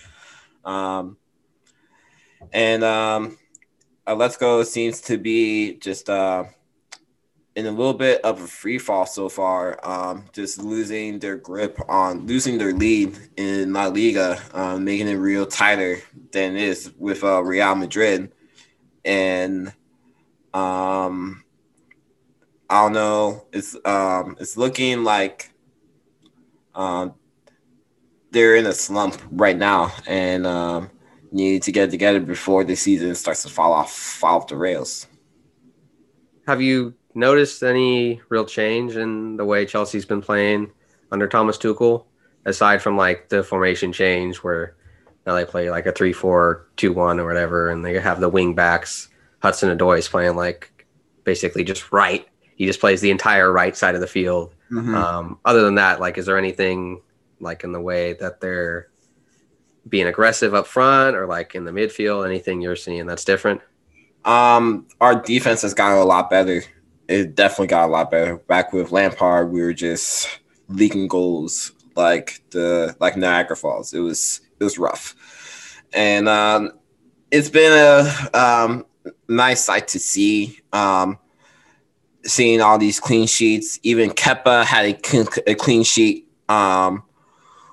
[0.63, 1.17] Um,
[2.51, 3.37] and um,
[4.07, 6.45] Atletico seems to be just uh,–
[7.55, 11.77] in a little bit of a free fall so far, um, just losing their grip
[11.89, 15.99] on losing their lead in La Liga, um, making it real tighter
[16.31, 18.31] than it is with uh, Real Madrid.
[19.03, 19.73] And
[20.53, 21.43] um,
[22.71, 25.51] I don't know, it's um, it's looking like
[26.73, 27.15] um,
[28.31, 30.89] they're in a slump right now and um,
[31.33, 35.07] need to get together before the season starts to fall off fall off the rails.
[36.47, 40.71] Have you noticed any real change in the way Chelsea's been playing
[41.11, 42.05] under Thomas Tuchel,
[42.45, 44.77] aside from like the formation change where
[45.27, 48.29] now they play like a 3 4 2 1 or whatever, and they have the
[48.29, 49.09] wing backs.
[49.41, 50.87] Hudson Odoi is playing like
[51.25, 52.27] basically just right.
[52.61, 54.53] He just plays the entire right side of the field.
[54.71, 54.95] Mm-hmm.
[54.95, 57.01] Um, other than that, like, is there anything
[57.39, 58.89] like in the way that they're
[59.89, 62.25] being aggressive up front or like in the midfield?
[62.25, 63.61] Anything you're seeing that's different?
[64.25, 66.63] Um, our defense has gotten a lot better
[67.11, 68.37] it definitely got a lot better.
[68.37, 73.93] Back with Lampard, we were just leaking goals like the like Niagara Falls.
[73.93, 76.71] It was it was rough, and um,
[77.29, 78.85] it's been a um,
[79.27, 80.59] nice sight to see.
[80.71, 81.19] Um,
[82.25, 83.79] seeing all these clean sheets.
[83.83, 87.03] Even Kepa had a, a clean sheet, um,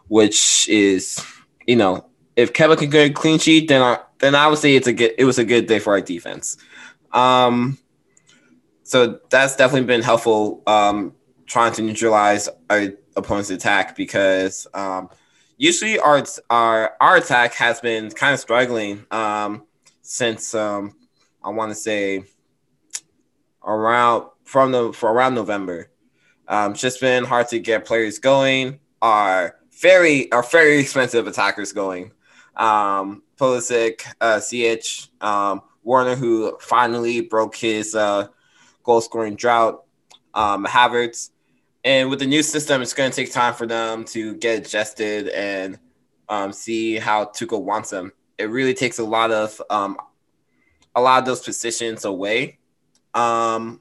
[0.08, 1.24] which is
[1.66, 2.06] you know
[2.36, 4.92] if Kepa can get a clean sheet, then I, then I would say it's a
[4.92, 6.56] good it was a good day for our defense.
[7.12, 7.78] Um,
[8.84, 11.14] so that's definitely been helpful um,
[11.46, 15.10] trying to neutralize our opponent's attack because um,
[15.56, 19.66] usually our our our attack has been kind of struggling um,
[20.02, 20.94] since um,
[21.42, 22.24] I want to say
[23.64, 25.90] around from the for around November.
[26.48, 28.80] Um, it's just been hard to get players going.
[29.02, 32.12] Our very our very expensive attackers going.
[32.56, 38.28] Um, Pulisic, uh, CH, um, Werner, who finally broke his uh,
[38.82, 39.84] goal scoring drought.
[40.34, 41.30] Um, Havertz,
[41.84, 45.28] and with the new system, it's going to take time for them to get adjusted
[45.28, 45.78] and
[46.28, 48.12] um, see how Tuchel wants them.
[48.38, 49.98] It really takes a lot of um,
[50.94, 52.58] a lot of those positions away
[53.14, 53.80] um,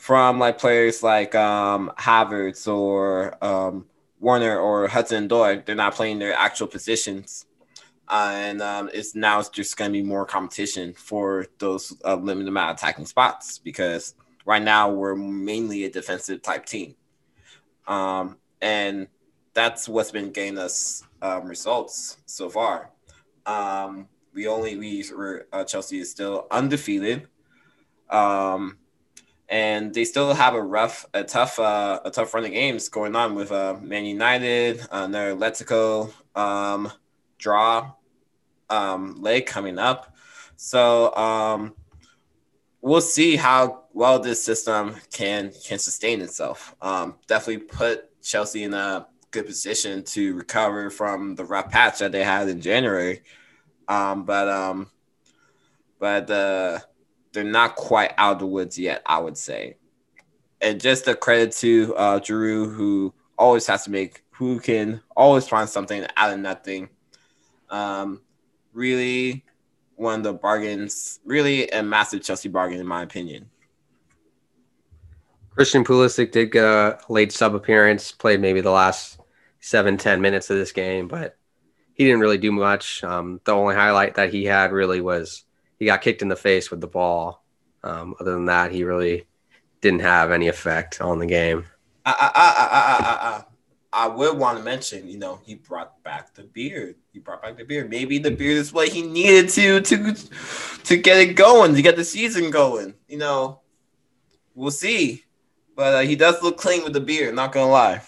[0.00, 3.84] from like players like um, Havertz or um,
[4.18, 5.62] Werner or Hudson Odoi.
[5.66, 7.44] They're not playing their actual positions.
[8.08, 12.14] Uh, and um, it's now it's just going to be more competition for those uh,
[12.14, 14.14] limited amount of attacking spots because
[14.46, 16.96] right now we're mainly a defensive type team,
[17.86, 19.06] um, and
[19.52, 22.90] that's what's been getting us um, results so far.
[23.46, 27.28] Um, we only we were uh, Chelsea is still undefeated,
[28.08, 28.76] um,
[29.50, 33.16] and they still have a rough, a tough, uh, a tough run of games going
[33.16, 36.90] on with uh, Man United, uh, another Atletico um,
[37.36, 37.92] draw
[38.70, 40.14] um, leg coming up.
[40.56, 41.74] So um,
[42.80, 46.76] we'll see how well this system can can sustain itself.
[46.80, 52.12] Um, definitely put Chelsea in a good position to recover from the rough patch that
[52.12, 53.22] they had in January.
[53.88, 54.90] Um, but um,
[55.98, 56.78] but uh,
[57.32, 59.76] they're not quite out of the woods yet, I would say.
[60.60, 65.48] And just a credit to uh, Giroud, who always has to make, who can always
[65.48, 66.88] find something out of nothing.
[67.70, 68.20] Um,
[68.72, 69.44] really,
[69.96, 73.48] one of the bargains, really a massive Chelsea bargain, in my opinion.
[75.50, 79.20] Christian Pulisic did get a late sub appearance, played maybe the last
[79.60, 81.36] seven, 10 minutes of this game, but
[81.94, 83.04] he didn't really do much.
[83.04, 85.44] Um, the only highlight that he had really was
[85.80, 87.42] he got kicked in the face with the ball.
[87.82, 89.24] Um, other than that, he really
[89.80, 91.64] didn't have any effect on the game.
[92.04, 96.34] I, I, I, I, I, I would want to mention, you know, he brought back
[96.34, 96.96] the beard.
[97.12, 97.90] He brought back the beard.
[97.90, 100.14] Maybe the beard is what he needed to to
[100.84, 102.94] to get it going, to get the season going.
[103.08, 103.60] You know,
[104.54, 105.24] we'll see.
[105.74, 107.34] But uh, he does look clean with the beard.
[107.34, 108.02] Not gonna lie.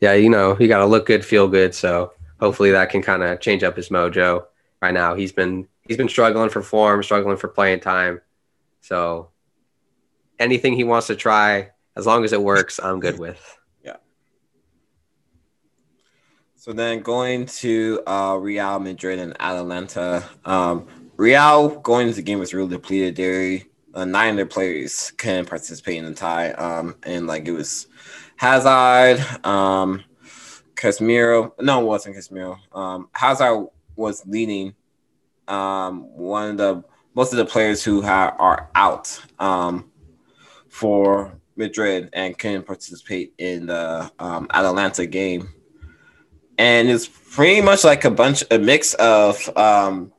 [0.00, 1.74] Yeah, you know, he got to look good, feel good.
[1.74, 4.44] So hopefully that can kind of change up his mojo.
[4.82, 8.20] Right now, he's been he's been struggling for form, struggling for playing time.
[8.80, 9.30] So
[10.38, 13.58] anything he wants to try, as long as it works, I'm good with.
[13.84, 13.96] Yeah.
[16.56, 20.24] So then going to uh, Real Madrid and Atalanta.
[20.44, 23.16] Um, Real going into the game was really depleted.
[23.16, 23.64] They
[23.94, 26.52] uh, nine of their players can participate in the tie.
[26.52, 27.88] Um, and like it was
[28.36, 30.04] Hazard, um,
[30.74, 31.52] Casemiro.
[31.58, 32.58] No, it wasn't Casemiro.
[32.72, 34.74] Um, Hazard was leading
[35.48, 36.84] um, one of the
[37.14, 39.90] most of the players who are out um,
[40.68, 45.48] for Madrid and can participate in the um, Atalanta game.
[46.58, 50.12] And it's pretty much like a bunch, a mix of um,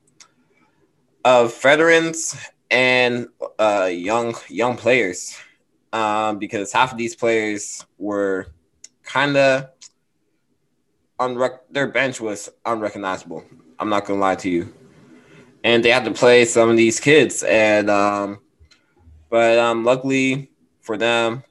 [1.24, 2.36] of veterans
[2.70, 3.28] and
[3.60, 5.38] uh, young young players,
[5.94, 8.48] um, because half of these players were
[9.04, 9.70] kind of
[11.20, 13.44] unrec- their bench was unrecognizable.
[13.80, 14.74] I'm not gonna lie to you
[15.68, 17.44] and they had to play some of these kids.
[17.44, 18.40] And um,
[19.30, 20.50] but um, luckily
[20.80, 21.44] for them,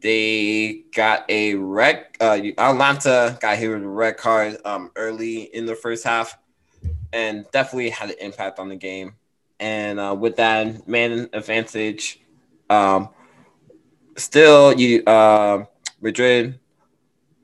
[0.00, 2.06] they got a red.
[2.18, 6.38] Uh, Atalanta got hit with a red card um, early in the first half,
[7.12, 9.16] and definitely had an impact on the game.
[9.60, 12.18] And uh, with that man advantage,
[12.70, 13.10] um,
[14.16, 15.66] still you uh,
[16.00, 16.58] Madrid.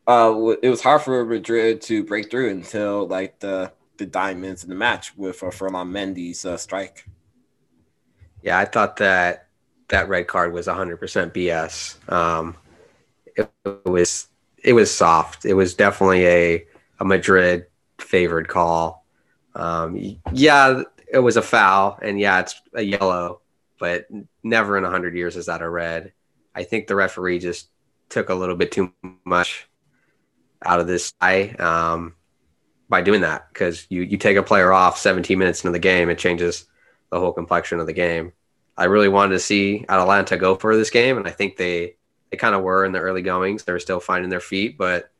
[0.04, 4.70] Uh, it was hard for Madrid to break through until like the the diamonds in
[4.70, 7.06] the match with uh, Ferland Mendy's uh, strike.
[8.42, 9.48] Yeah, I thought that
[9.88, 10.98] that red card was 100%
[11.32, 12.12] BS.
[12.12, 12.56] Um,
[13.36, 13.50] it,
[13.84, 14.28] was
[14.62, 15.44] it was soft.
[15.44, 16.66] It was definitely a
[17.00, 17.66] a Madrid
[17.98, 19.04] favored call.
[19.54, 20.82] Um, yeah,
[21.12, 23.40] it was a foul, and yeah, it's a yellow,
[23.78, 24.06] but
[24.42, 26.12] never in 100 years is that a red.
[26.54, 27.68] I think the referee just
[28.08, 28.92] took a little bit too
[29.24, 29.68] much
[30.64, 31.50] out of this guy.
[31.58, 32.14] Um,
[32.92, 36.10] by doing that because you you take a player off 17 minutes into the game,
[36.10, 36.66] it changes
[37.10, 38.34] the whole complexion of the game.
[38.76, 41.96] I really wanted to see Atalanta go for this game, and I think they
[42.30, 43.64] they kind of were in the early goings.
[43.64, 45.10] They were still finding their feet, but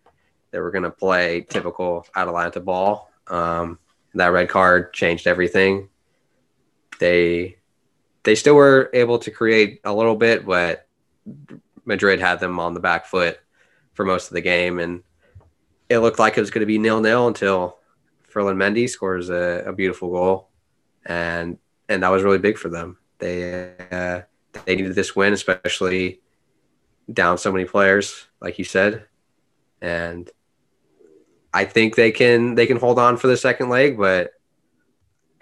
[0.51, 3.11] they were going to play typical Atalanta ball.
[3.27, 3.79] Um,
[4.13, 5.89] that red card changed everything.
[7.01, 7.57] They
[8.23, 10.87] they still were able to create a little bit, but
[11.87, 13.41] Madrid had them on the back foot
[13.95, 15.03] for most of the game, and
[15.93, 17.79] it looked like it was going to be nil nil until
[18.23, 20.49] Ferland Mendy scores a, a, beautiful goal,
[21.05, 22.99] and and that was really big for them.
[23.19, 24.23] They uh,
[24.65, 26.21] they needed this win, especially
[27.13, 29.05] down so many players, like you said,
[29.81, 30.31] and
[31.53, 34.33] I think they can they can hold on for the second leg, but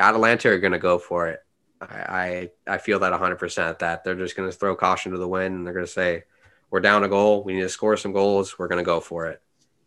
[0.01, 1.41] Atalanta are going to go for it.
[1.81, 5.29] I, I, I feel that 100% that they're just going to throw caution to the
[5.29, 6.25] wind and they're going to say,
[6.71, 7.43] we're down a goal.
[7.43, 8.59] We need to score some goals.
[8.59, 9.41] We're going to go for it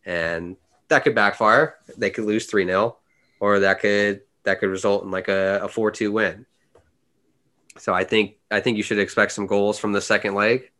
[0.06, 0.58] and
[0.89, 1.76] that could backfire.
[1.97, 2.97] They could lose three 0
[3.39, 6.45] or that could that could result in like a, four two win.
[7.78, 10.72] So I think I think you should expect some goals from the second leg,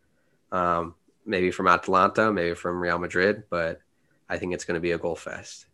[0.51, 0.95] um,
[1.26, 3.82] maybe from Atalanta, maybe from Real Madrid, but
[4.30, 5.65] I think it's going to be a goal fest.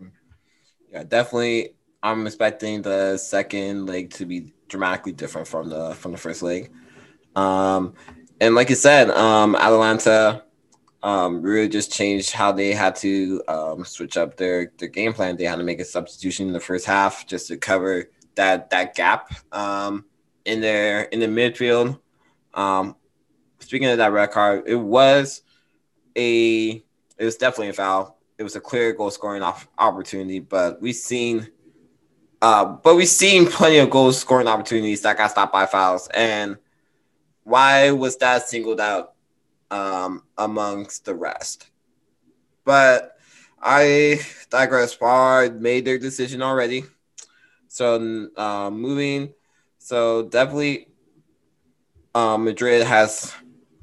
[0.00, 0.08] Mm-hmm.
[0.92, 1.74] Yeah, definitely.
[2.02, 6.72] I'm expecting the second leg to be dramatically different from the from the first leg.
[7.36, 7.94] Um,
[8.40, 10.44] and like you said, um, Atalanta
[11.04, 15.36] um, really just changed how they had to um, switch up their their game plan.
[15.36, 18.94] They had to make a substitution in the first half just to cover that that
[18.94, 20.06] gap um,
[20.46, 22.00] in their in the midfield.
[22.54, 22.96] Um,
[23.58, 25.42] speaking of that red card, it was
[26.16, 26.82] a
[27.18, 28.18] it was definitely a foul.
[28.38, 29.42] It was a clear goal scoring
[29.78, 31.48] opportunity, but we've seen.
[32.40, 36.08] Uh, but we've seen plenty of goal scoring opportunities that got stopped by fouls.
[36.12, 36.58] And
[37.42, 39.13] why was that singled out?
[39.70, 41.70] Um, amongst the rest.
[42.64, 43.16] But
[43.60, 45.50] I digress far.
[45.50, 46.84] Made their decision already.
[47.68, 49.34] So uh, moving,
[49.78, 50.86] so definitely,
[52.14, 53.34] um, Madrid has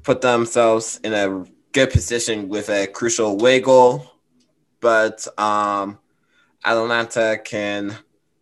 [0.02, 4.10] put themselves in a good position with a crucial away goal,
[4.80, 5.98] but um,
[6.64, 7.96] Atalanta can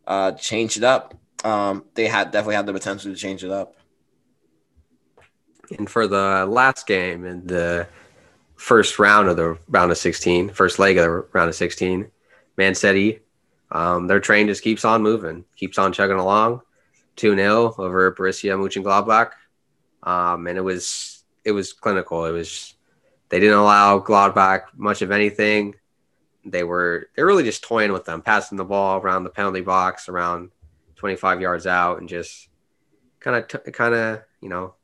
[0.06, 1.14] uh, change it up.
[1.44, 3.74] Um, they had definitely had the potential to change it up.
[5.78, 7.86] And for the last game in the
[8.56, 12.10] first round of the round of 16, first leg of the round of 16,
[12.56, 13.20] Man City,
[13.70, 16.62] um, their train just keeps on moving, keeps on chugging along.
[17.16, 19.32] 2 0 over Borussia Mönchengladbach.
[20.02, 22.24] Um, and it was it was clinical.
[22.24, 22.74] It was
[23.28, 25.74] they didn't allow Gladbach much of anything.
[26.44, 30.08] They were they're really just toying with them, passing the ball around the penalty box,
[30.08, 30.50] around
[30.96, 32.48] 25 yards out, and just
[33.20, 34.74] kind of kind of you know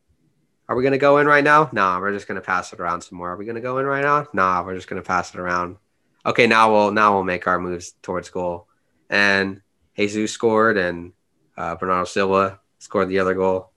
[0.68, 1.70] are we going to go in right now?
[1.72, 3.32] Nah, we're just going to pass it around some more.
[3.32, 4.26] Are we going to go in right now?
[4.32, 5.76] Nah, we're just going to pass it around.
[6.24, 8.66] Okay, now we'll now we'll make our moves towards goal.
[9.08, 9.62] And
[9.96, 11.12] Jesus scored, and
[11.56, 13.70] uh, Bernardo Silva scored the other goal.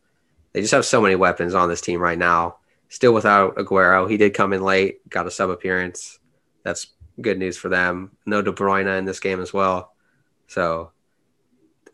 [0.51, 2.57] They just have so many weapons on this team right now.
[2.89, 6.17] Still without Aguero, he did come in late, got a sub appearance.
[6.63, 6.87] That's
[7.21, 8.17] good news for them.
[8.25, 9.93] No De Bruyne in this game as well.
[10.47, 10.91] So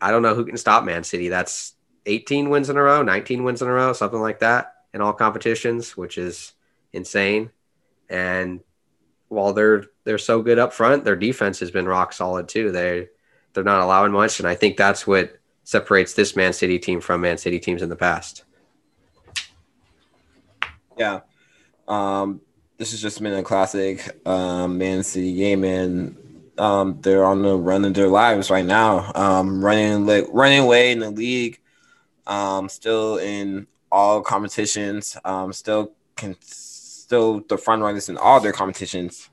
[0.00, 1.28] I don't know who can stop Man City.
[1.28, 1.74] That's
[2.06, 5.12] 18 wins in a row, 19 wins in a row, something like that in all
[5.12, 6.54] competitions, which is
[6.94, 7.50] insane.
[8.08, 8.60] And
[9.28, 12.72] while they're they're so good up front, their defense has been rock solid too.
[12.72, 13.08] They
[13.52, 17.20] they're not allowing much, and I think that's what separates this Man City team from
[17.20, 18.44] Man City teams in the past.
[20.96, 21.20] Yeah,
[21.86, 22.40] um,
[22.78, 26.16] this has just been a classic um, Man City game, and
[26.56, 30.92] um, they're on the run of their lives right now, um, running like running away
[30.92, 31.60] in the league,
[32.26, 35.16] um, still in all competitions.
[35.24, 39.28] Um, still can still the front runners in all their competitions.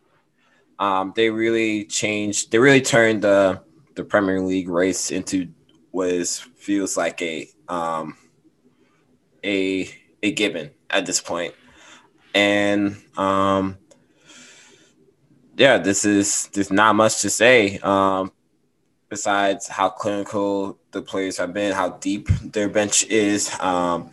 [0.79, 2.51] Um, they really changed.
[2.51, 3.61] They really turned the
[3.95, 5.49] the Premier League race into
[5.91, 8.17] what is, feels like a um,
[9.43, 9.89] a
[10.21, 11.53] a given at this point.
[12.33, 13.77] And um,
[15.57, 18.31] yeah, this is there's not much to say um,
[19.09, 23.51] besides how clinical the players have been, how deep their bench is.
[23.59, 24.09] Um,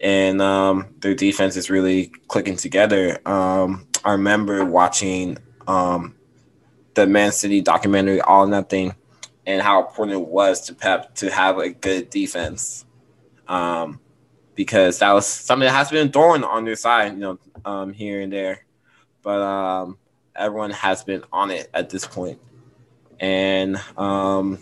[0.00, 3.18] and um, their defense is really clicking together.
[3.26, 6.14] Um, I remember watching um,
[6.94, 8.94] the Man City documentary All Nothing
[9.46, 12.84] and how important it was to Pep to have a good defense.
[13.48, 14.00] Um,
[14.54, 18.20] because that was something that has been thrown on their side, you know, um, here
[18.20, 18.64] and there.
[19.22, 19.98] But um,
[20.36, 22.38] everyone has been on it at this point.
[23.20, 24.58] And um,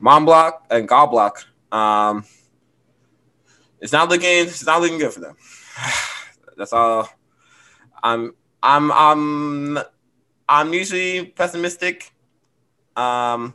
[0.00, 2.24] Block and Goblock, um,
[3.80, 5.36] it's not looking it's not looking good for them.
[6.56, 7.08] That's all.
[8.02, 9.78] I'm I'm I'm
[10.48, 12.12] I'm usually pessimistic.
[12.96, 13.54] Um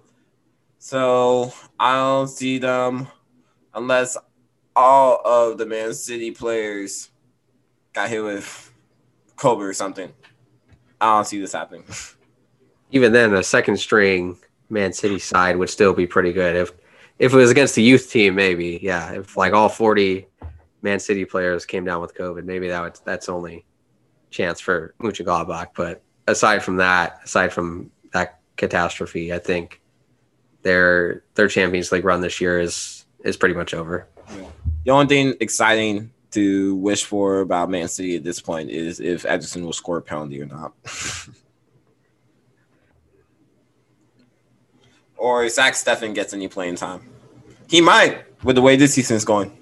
[0.78, 3.08] so I don't see them
[3.74, 4.18] unless
[4.76, 7.10] all of the Man City players
[7.94, 8.72] got hit with
[9.36, 10.12] COVID or something.
[11.00, 11.84] I don't see this happening.
[12.92, 14.38] Even then, a second string
[14.70, 16.56] Man City side would still be pretty good.
[16.56, 16.72] If
[17.22, 19.12] if it was against the youth team, maybe yeah.
[19.12, 20.26] If like all forty
[20.82, 23.64] Man City players came down with COVID, maybe that would that's only
[24.32, 25.68] chance for Mönchengladbach.
[25.76, 29.82] But aside from that, aside from that catastrophe, I think
[30.64, 34.08] their their Champions League run this year is is pretty much over.
[34.86, 39.24] The only thing exciting to wish for about Man City at this point is if
[39.24, 40.74] Ederson will score a penalty or not.
[45.18, 47.11] or Zach Steffen gets any playing time.
[47.72, 49.58] He might with the way this season is going.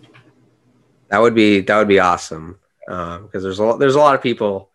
[1.09, 2.57] That would be that would be awesome
[2.87, 4.71] because uh, there's a lot, there's a lot of people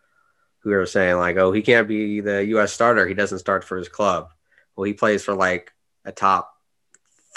[0.59, 2.71] who are saying like, oh, he can't be the U.S.
[2.71, 3.05] starter.
[3.05, 4.29] He doesn't start for his club.
[4.75, 5.73] Well, he plays for like
[6.05, 6.55] a top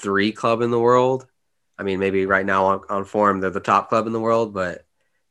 [0.00, 1.26] three club in the world.
[1.76, 4.54] I mean, maybe right now on, on form they're the top club in the world,
[4.54, 4.86] but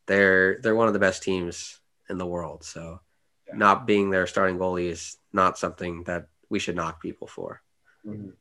[0.05, 2.65] they're they're one of the best teams in the world.
[2.65, 2.99] So,
[3.47, 3.55] yeah.
[3.55, 7.61] not being their starting goalie is not something that we should knock people for.
[8.05, 8.32] Mm-hmm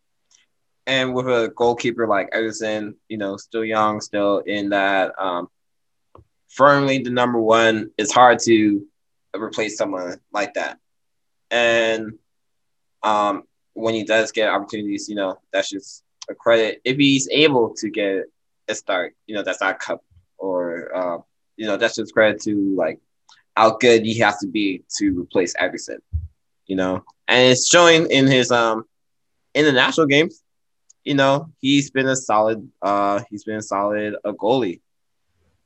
[0.86, 5.48] and with a goalkeeper like Ederson, you know, still young, still in that um,
[6.48, 8.86] firmly the number one, it's hard to
[9.36, 10.78] replace someone like that.
[11.50, 12.12] And
[13.02, 13.42] um,
[13.74, 16.80] when he does get opportunities, you know, that's just a credit.
[16.84, 18.24] If he's able to get
[18.68, 20.04] a start, you know, that's not cup
[20.38, 21.18] or, uh,
[21.56, 23.00] you know, that's just credit to like
[23.56, 25.98] how good he has to be to replace Ederson,
[26.66, 28.84] you know, and it's showing in his um
[29.54, 30.42] international games
[31.06, 34.80] you know, he's been a solid uh he's been a solid a goalie.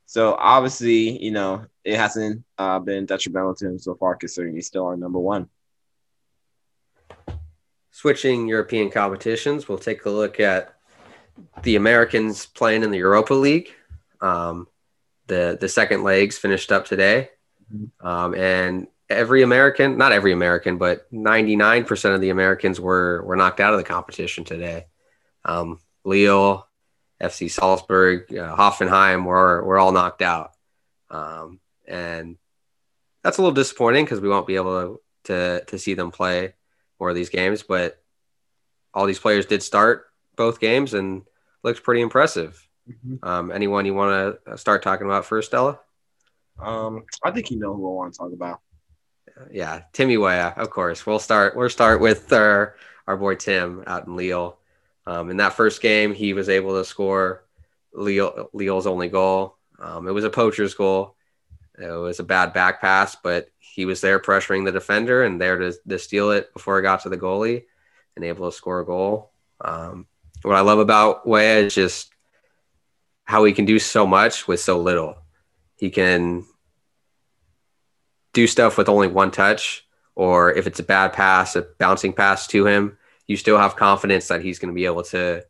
[0.04, 4.66] So obviously, you know, it hasn't uh, been detrimental to him so far, considering he's
[4.66, 5.48] still our number one.
[7.92, 10.74] switching European competitions, we'll take a look at
[11.62, 13.70] the Americans playing in the Europa League.
[14.20, 14.66] Um,
[15.26, 17.30] the the second legs finished up today,
[18.00, 23.60] um, and every American, not every American, but 99% of the Americans were were knocked
[23.60, 24.86] out of the competition today.
[25.44, 26.66] Um, Lille,
[27.20, 30.52] FC Salzburg, uh, Hoffenheim were were all knocked out,
[31.10, 32.36] um, and
[33.22, 36.54] that's a little disappointing because we won't be able to, to to see them play
[36.98, 37.62] more of these games.
[37.62, 38.00] But
[38.94, 41.22] all these players did start both games and
[41.62, 42.66] looks pretty impressive.
[42.88, 43.26] Mm-hmm.
[43.26, 45.78] Um, anyone you want to start talking about first, Stella?
[46.58, 48.60] Um, I think you know who I want to talk about.
[49.50, 51.06] Yeah, Timmy Weah, of course.
[51.06, 51.56] We'll start.
[51.56, 52.76] We'll start with our
[53.06, 54.59] our boy Tim out in Lille.
[55.10, 57.44] Um, in that first game, he was able to score
[57.92, 59.56] Lille, Lille's only goal.
[59.80, 61.16] Um, it was a poacher's goal.
[61.76, 65.58] It was a bad back pass, but he was there pressuring the defender and there
[65.58, 67.64] to, to steal it before it got to the goalie
[68.14, 69.32] and able to score a goal.
[69.60, 70.06] Um,
[70.42, 72.12] what I love about Weah is just
[73.24, 75.16] how he can do so much with so little.
[75.76, 76.44] He can
[78.32, 79.84] do stuff with only one touch,
[80.14, 82.96] or if it's a bad pass, a bouncing pass to him,
[83.30, 85.44] you still have confidence that he's going to be able to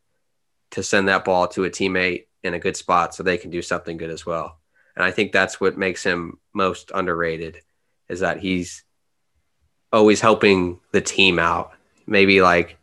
[0.70, 3.62] to send that ball to a teammate in a good spot so they can do
[3.62, 4.58] something good as well.
[4.94, 7.62] And I think that's what makes him most underrated
[8.10, 8.84] is that he's
[9.94, 11.72] always helping the team out.
[12.06, 12.76] Maybe like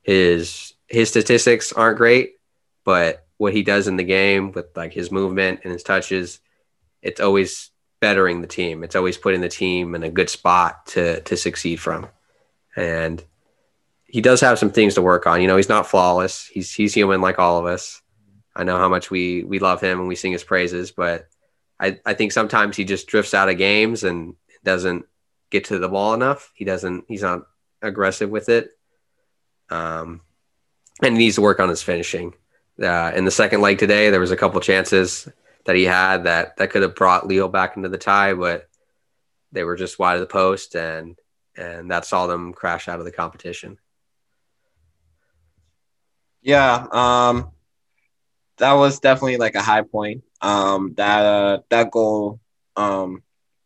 [0.00, 2.36] his his statistics aren't great,
[2.84, 6.40] but what he does in the game with like his movement and his touches,
[7.02, 7.70] it's always
[8.00, 8.82] bettering the team.
[8.82, 12.06] It's always putting the team in a good spot to to succeed from.
[12.74, 13.22] And
[14.08, 15.40] he does have some things to work on.
[15.40, 16.46] You know, he's not flawless.
[16.46, 18.02] He's he's human like all of us.
[18.56, 21.28] I know how much we we love him and we sing his praises, but
[21.78, 24.34] I, I think sometimes he just drifts out of games and
[24.64, 25.06] doesn't
[25.50, 26.50] get to the ball enough.
[26.54, 27.42] He doesn't he's not
[27.82, 28.70] aggressive with it.
[29.70, 30.22] Um
[31.02, 32.34] and he needs to work on his finishing.
[32.82, 35.28] Uh, in the second leg today, there was a couple chances
[35.64, 38.68] that he had that that could have brought Lille back into the tie, but
[39.52, 41.16] they were just wide of the post, and
[41.56, 43.78] and that saw them crash out of the competition.
[46.48, 47.52] Yeah, um,
[48.58, 50.22] that was definitely like a high point.
[50.40, 52.40] Um, that uh, that goal
[52.76, 53.22] um,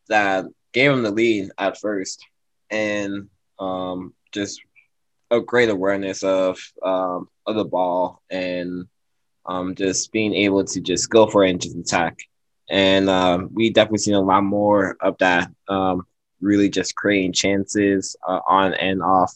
[0.09, 2.24] that gave him the lead at first,
[2.70, 3.28] and
[3.59, 4.61] um, just
[5.30, 8.87] a great awareness of um, of the ball and
[9.47, 12.18] um, just being able to just go for it and just attack.
[12.70, 16.07] And um, we definitely seen a lot more of that, um,
[16.41, 19.33] really just creating chances uh, on and off,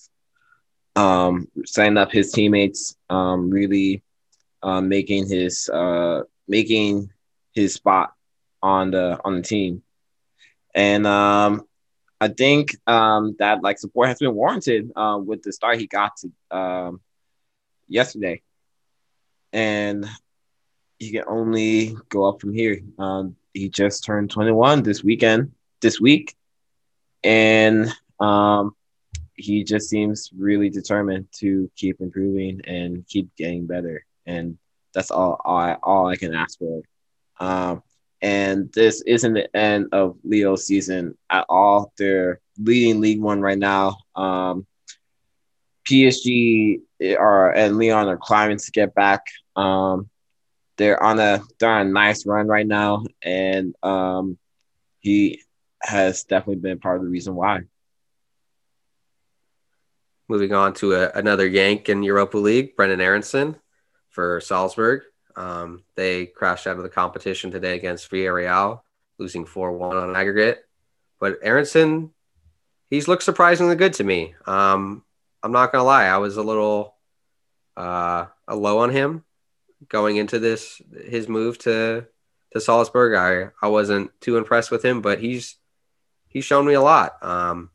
[0.97, 4.03] um, setting up his teammates, um, really
[4.63, 7.11] uh, making his uh, making
[7.53, 8.13] his spot
[8.63, 9.83] on the on the team.
[10.75, 11.67] And um,
[12.21, 16.13] I think um, that like support has been warranted uh, with the start he got
[16.19, 17.01] to um,
[17.89, 18.43] yesterday
[19.57, 20.07] and
[20.99, 22.81] he can only go up from here.
[22.99, 26.37] Um, he just turned 21 this weekend, this week,
[27.25, 27.91] and
[28.21, 28.76] um,
[29.37, 34.05] he just seems really determined to keep improving and keep getting better.
[34.27, 34.59] And
[34.95, 36.83] that's all, I, all I can ask for.
[37.39, 37.83] Um,
[38.23, 41.93] and this isn't the end of Lille's season at all.
[41.99, 43.99] They're leading League One right now.
[44.15, 44.67] Um,
[45.89, 46.81] PSG
[47.19, 49.27] are and Lyon are climbing to get back.
[49.55, 50.09] Um,
[50.77, 54.39] they're on a they're on a nice run right now, and um,
[55.01, 55.43] he
[55.83, 57.61] has definitely been part of the reason why.
[60.29, 63.57] Moving on to a, another Yank in Europa League, Brenden Aaronson
[64.09, 65.03] for Salzburg.
[65.37, 68.81] Um, they crashed out of the competition today against Villarreal,
[69.19, 70.65] losing 4 1 on aggregate.
[71.21, 72.13] But Aaronson,
[72.91, 74.35] he's looked surprisingly good to me.
[74.47, 75.05] Um,
[75.43, 76.97] I'm not going to lie, I was a little
[77.77, 79.25] uh, low on him
[79.89, 82.07] going into this his move to
[82.53, 83.15] to Salzburg.
[83.15, 85.57] I I wasn't too impressed with him, but he's
[86.29, 87.23] he's shown me a lot.
[87.23, 87.71] Um,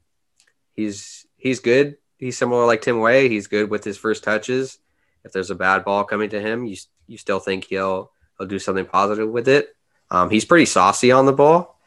[0.74, 1.98] he's he's good.
[2.22, 3.28] He's similar like Tim Weah.
[3.28, 4.78] He's good with his first touches.
[5.26, 8.60] If there's a bad ball coming to him, you you still think he'll he'll do
[8.60, 9.76] something positive with it.
[10.12, 11.80] Um, he's pretty saucy on the ball.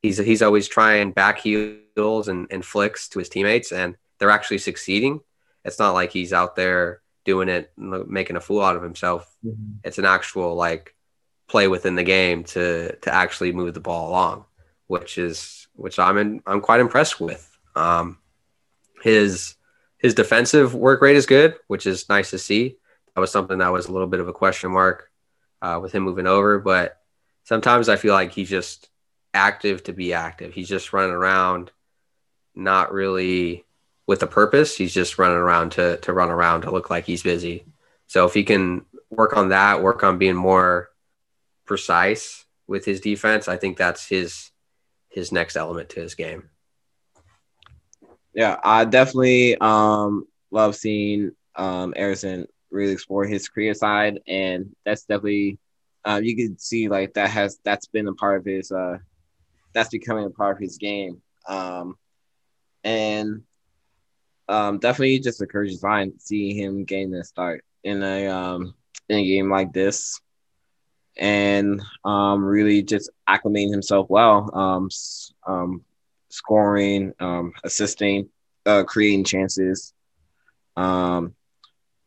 [0.00, 4.58] He's he's always trying back heels and, and flicks to his teammates, and they're actually
[4.58, 5.20] succeeding.
[5.62, 9.30] It's not like he's out there doing it, making a fool out of himself.
[9.44, 9.80] Mm-hmm.
[9.84, 10.94] It's an actual like
[11.48, 14.46] play within the game to to actually move the ball along,
[14.86, 17.46] which is which I'm in, I'm quite impressed with.
[17.74, 18.18] Um,
[19.02, 19.54] his
[19.98, 22.76] his defensive work rate is good, which is nice to see.
[23.14, 25.10] That was something that was a little bit of a question mark
[25.62, 27.00] uh, with him moving over, but
[27.44, 28.88] sometimes I feel like he's just
[29.32, 30.52] active to be active.
[30.52, 31.70] He's just running around,
[32.54, 33.64] not really
[34.06, 34.76] with a purpose.
[34.76, 37.64] He's just running around to to run around to look like he's busy.
[38.06, 40.90] So if he can work on that, work on being more
[41.64, 44.50] precise with his defense, I think that's his
[45.08, 46.50] his next element to his game.
[48.36, 51.94] Yeah, I definitely um, love seeing um,
[52.70, 55.58] really explore his career side, and that's definitely
[56.04, 58.98] um, you can see like that has that's been a part of his uh,
[59.74, 61.96] that's becoming a part of his game, um,
[62.84, 63.42] and
[64.48, 68.74] um, definitely just encourages fine seeing him gain that start in a um,
[69.08, 70.20] in a game like this,
[71.16, 74.88] and um, really just acclimating himself well, um,
[75.46, 75.82] um,
[76.36, 78.28] scoring, um, assisting,
[78.66, 79.94] uh, creating chances,
[80.76, 81.34] um,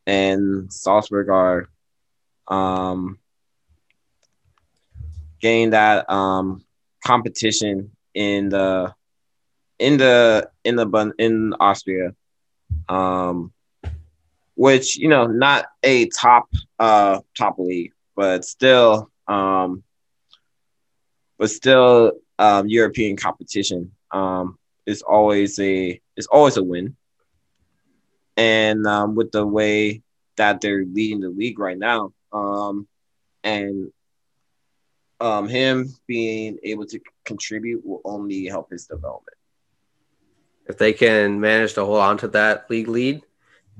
[0.06, 1.70] and Salzburg are
[2.48, 3.20] um,
[5.42, 6.64] getting that um,
[7.06, 8.94] competition in the
[9.80, 12.14] in the in the in Austria.
[12.88, 13.52] Um,
[14.56, 16.50] which you know not a top
[16.80, 19.84] uh top league, but still um,
[21.38, 26.96] but still um, European competition um, is always a is always a win.
[28.38, 30.02] And um, with the way
[30.38, 32.88] that they're leading the league right now, um,
[33.44, 33.92] and
[35.20, 39.36] um, him being able to contribute will only help his development.
[40.68, 43.24] If they can manage to hold on to that league lead,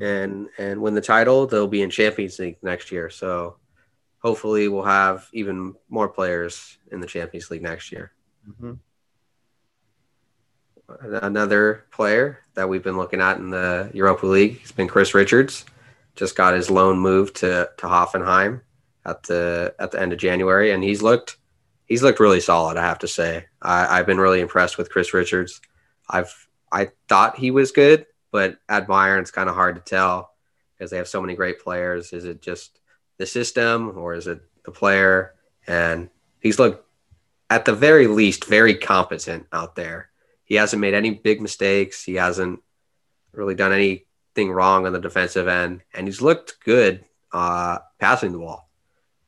[0.02, 3.10] and and win the title, they'll be in Champions League next year.
[3.10, 3.58] So
[4.22, 8.12] hopefully, we'll have even more players in the Champions League next year.
[8.48, 8.74] Mm-hmm.
[11.02, 15.66] Another player that we've been looking at in the Europa League has been Chris Richards.
[16.16, 18.62] Just got his loan moved to to Hoffenheim
[19.06, 21.38] at the at the end of January, and he's looked
[21.86, 22.78] he's looked really solid.
[22.78, 25.62] I have to say, I, I've been really impressed with Chris Richards.
[26.10, 30.34] I've I thought he was good but at Bayern, it's kind of hard to tell
[30.78, 32.14] because they have so many great players.
[32.14, 32.80] Is it just
[33.18, 35.34] the system or is it the player?
[35.68, 36.10] And
[36.40, 36.86] he's looked,
[37.50, 40.10] at the very least, very competent out there.
[40.50, 42.04] He hasn't made any big mistakes.
[42.04, 42.62] He hasn't
[43.32, 48.40] really done anything wrong on the defensive end, and he's looked good uh, passing the
[48.40, 48.68] ball.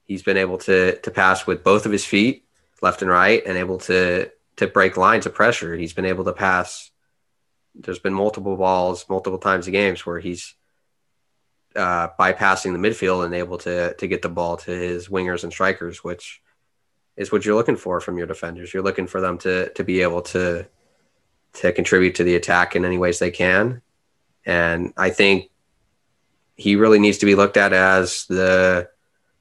[0.04, 2.44] He's been able to to pass with both of his feet,
[2.82, 5.78] left and right, and able to to break lines of pressure.
[5.78, 6.90] He's been able to pass
[7.76, 10.56] there's been multiple balls, multiple times in games where he's
[11.76, 15.54] uh, bypassing the midfield and able to to get the ball to his wingers and
[15.54, 16.42] strikers, which
[17.16, 18.74] is what you're looking for from your defenders.
[18.74, 20.66] You're looking for them to to be able to
[21.54, 23.82] to contribute to the attack in any ways they can,
[24.46, 25.50] and I think
[26.56, 28.90] he really needs to be looked at as the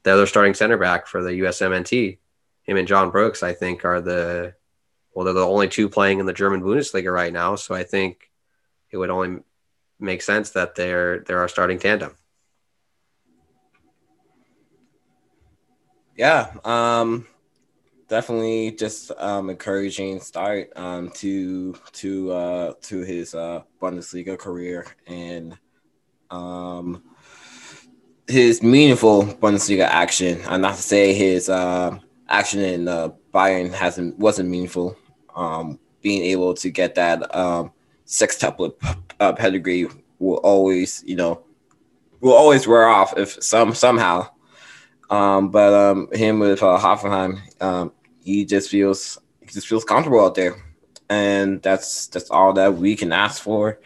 [0.02, 2.18] the other starting center back for the USMNT.
[2.62, 4.54] Him and John Brooks, I think, are the
[5.14, 7.56] well, they're the only two playing in the German Bundesliga right now.
[7.56, 8.30] So I think
[8.90, 9.42] it would only
[9.98, 12.16] make sense that they're they're our starting tandem.
[16.16, 17.26] Yeah, um,
[18.10, 25.56] definitely just um, encouraging start um, to to uh, to his uh, Bundesliga career and
[26.28, 27.02] um,
[28.26, 30.42] his meaningful Bundesliga action.
[30.46, 31.98] I'm not to say his uh,
[32.28, 34.96] action in uh, Bayern hasn't wasn't meaningful.
[35.34, 37.72] Um, being able to get that um,
[38.06, 38.72] sextuplet
[39.20, 39.86] uh, pedigree
[40.18, 41.44] will always, you know,
[42.20, 44.28] will always wear off if some somehow.
[45.10, 47.92] Um, but um, him with uh, Hoffenheim, um,
[48.22, 50.56] he just feels he just feels comfortable out there,
[51.08, 53.80] and that's that's all that we can ask for.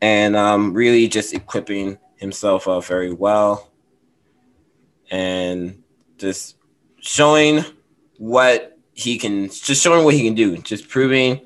[0.00, 3.70] And um, really, just equipping himself up very well,
[5.10, 5.82] and
[6.18, 6.56] just
[7.00, 7.64] showing
[8.18, 11.40] what he can, just showing what he can do, just proving,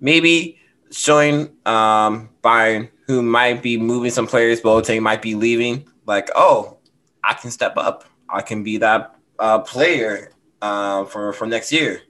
[0.00, 0.58] maybe
[0.90, 6.78] showing um, Bayern, who might be moving some players, Boateng might be leaving, like, oh,
[7.24, 8.04] I can step up.
[8.28, 10.32] I can be that uh, player
[10.62, 12.02] uh, for for next year.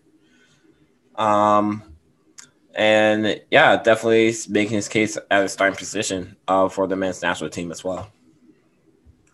[1.16, 1.82] Um,
[2.74, 7.50] and yeah, definitely making his case at a starting position uh, for the men's national
[7.50, 8.10] team as well.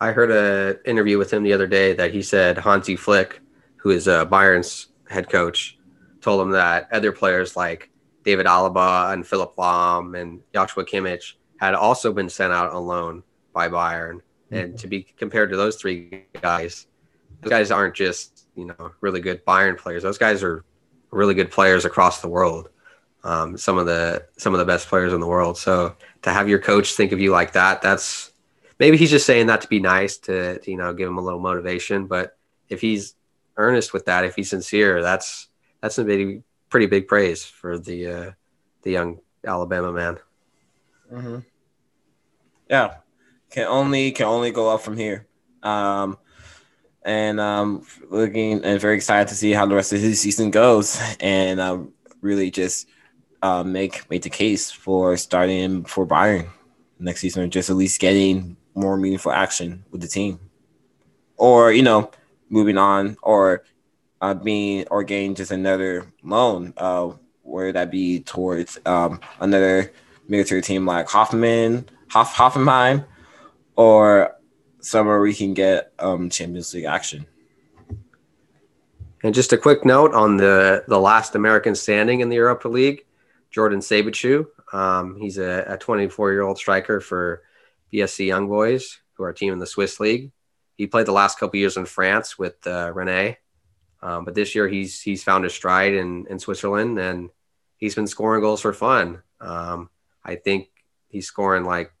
[0.01, 3.41] I heard an interview with him the other day that he said Hansi Flick
[3.85, 5.77] who is uh, Bayern's head coach,
[6.19, 7.91] told him that other players like
[8.23, 13.21] David Alaba and Philipp Lahm and Joshua Kimmich had also been sent out on loan
[13.53, 14.15] by Bayern.
[14.15, 14.55] Mm-hmm.
[14.55, 16.87] And to be compared to those three guys,
[17.41, 20.03] those guys aren't just you know really good Bayern players.
[20.03, 20.63] Those guys are
[21.11, 22.69] really good players across the world.
[23.23, 25.57] Um, some of the some of the best players in the world.
[25.57, 28.31] So to have your coach think of you like that, that's
[28.79, 31.21] maybe he's just saying that to be nice to, to you know give him a
[31.21, 32.07] little motivation.
[32.07, 32.37] But
[32.69, 33.15] if he's
[33.57, 35.47] earnest with that, if he's sincere, that's
[35.81, 38.31] that's a pretty pretty big praise for the uh,
[38.83, 40.17] the young Alabama man.
[41.11, 41.39] Mm-hmm.
[42.69, 42.95] Yeah,
[43.49, 45.27] can only can only go up from here.
[45.63, 46.17] Um,
[47.05, 50.99] and um, looking and very excited to see how the rest of his season goes,
[51.19, 51.79] and uh,
[52.21, 52.87] really just
[53.41, 56.49] uh, make make the case for starting him for Bayern
[56.99, 60.39] next season, or just at least getting more meaningful action with the team,
[61.37, 62.11] or you know,
[62.49, 63.63] moving on, or
[64.19, 66.73] uh, being or getting just another loan.
[66.75, 67.11] Uh,
[67.45, 69.93] where that be towards um, another
[70.27, 73.05] military team like Hoffman, Hoff, Hoffenheim,
[73.75, 74.35] or
[74.85, 77.25] somewhere we can get um, Champions League action.
[79.23, 83.05] And just a quick note on the the last American standing in the Europa League,
[83.49, 84.45] Jordan Siebatcheu.
[84.71, 87.41] Um, he's a 24 year old striker for
[87.91, 90.31] BSC Young Boys, who are a team in the Swiss league.
[90.77, 93.37] He played the last couple years in France with uh, Rennes,
[94.03, 97.31] um, but this year he's he's found his stride in in Switzerland, and
[97.77, 99.23] he's been scoring goals for fun.
[99.41, 99.89] Um,
[100.23, 100.69] I think
[101.09, 101.91] he's scoring like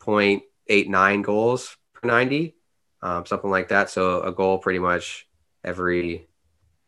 [0.00, 2.54] 0.89 goals 90,
[3.02, 3.90] um, something like that.
[3.90, 5.28] So a goal pretty much
[5.64, 6.28] every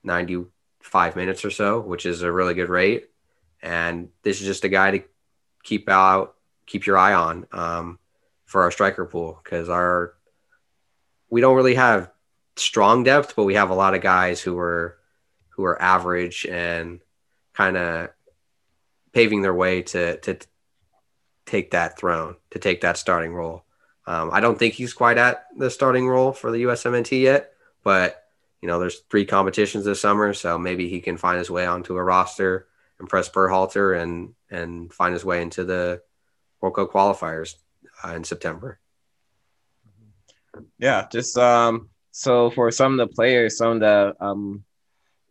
[0.04, 3.10] 95 minutes or so, which is a really good rate.
[3.62, 5.04] And this is just a guy to
[5.62, 6.34] keep out,
[6.66, 7.98] keep your eye on um,
[8.44, 10.14] for our striker pool because our
[11.30, 12.10] we don't really have
[12.56, 14.98] strong depth, but we have a lot of guys who are
[15.50, 17.00] who are average and
[17.54, 18.10] kind of
[19.12, 20.38] paving their way to to
[21.46, 23.64] take that throne, to take that starting role.
[24.06, 27.52] Um, I don't think he's quite at the starting role for the USMNT yet,
[27.84, 28.22] but
[28.60, 31.96] you know, there's three competitions this summer, so maybe he can find his way onto
[31.96, 32.68] a roster,
[33.00, 36.02] impress Berhalter, and and find his way into the
[36.60, 37.56] World Cup qualifiers
[38.04, 38.78] uh, in September.
[40.78, 44.64] Yeah, just um, so for some of the players, some of the um,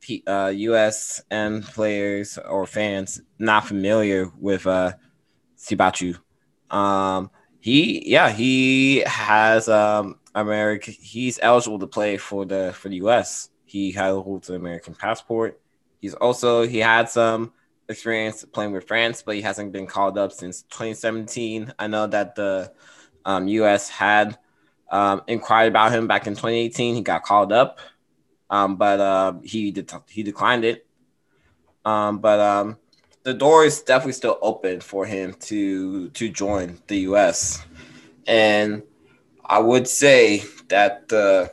[0.02, 4.94] P, uh, USM players or fans not familiar with uh,
[5.58, 6.18] Siebatcheu,
[6.70, 7.30] um,
[7.62, 10.92] he yeah he has um America.
[10.92, 13.50] He's eligible to play for the for the U.S.
[13.66, 15.60] He has holds an American passport.
[16.00, 17.54] He's also he had some
[17.88, 21.74] experience playing with France, but he hasn't been called up since 2017.
[21.78, 22.72] I know that the
[23.26, 23.90] um, U.S.
[23.90, 24.38] had
[24.90, 26.96] um, inquired about him back in 2018.
[26.96, 27.80] He got called up,
[28.50, 30.88] um, but uh, he de- he declined it.
[31.84, 32.78] Um, but um,
[33.24, 37.64] the door is definitely still open for him to to join the U.S.
[38.28, 38.84] and
[39.46, 41.52] I would say that the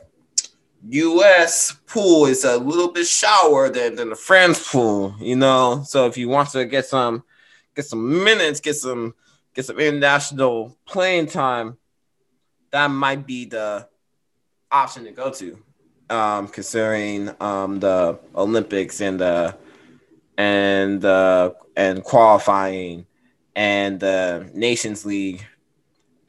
[0.87, 1.73] U.S.
[1.87, 5.83] pool is a little bit shallower than, than the France pool, you know.
[5.85, 7.23] So if you want to get some
[7.75, 9.13] get some minutes, get some
[9.53, 11.77] get some international playing time,
[12.71, 13.87] that might be the
[14.71, 15.57] option to go to.
[16.09, 19.55] Um, considering um, the Olympics and the
[20.39, 23.05] and uh, and qualifying
[23.57, 25.45] and the Nations League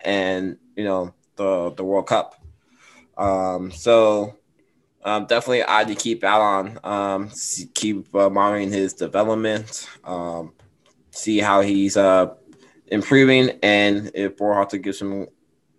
[0.00, 2.34] and you know the the World Cup.
[3.16, 4.36] Um, so
[5.04, 7.30] um, definitely I to keep out on, um,
[7.74, 10.54] keep uh, monitoring his development, um,
[11.12, 12.34] see how he's uh,
[12.88, 15.28] improving, and if Berhalter gives him,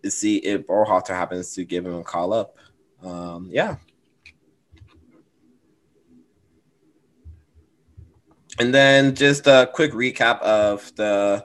[0.08, 2.56] see if Berhalter happens to give him a call up.
[3.04, 3.76] Um, yeah.
[8.62, 11.44] And then just a quick recap of the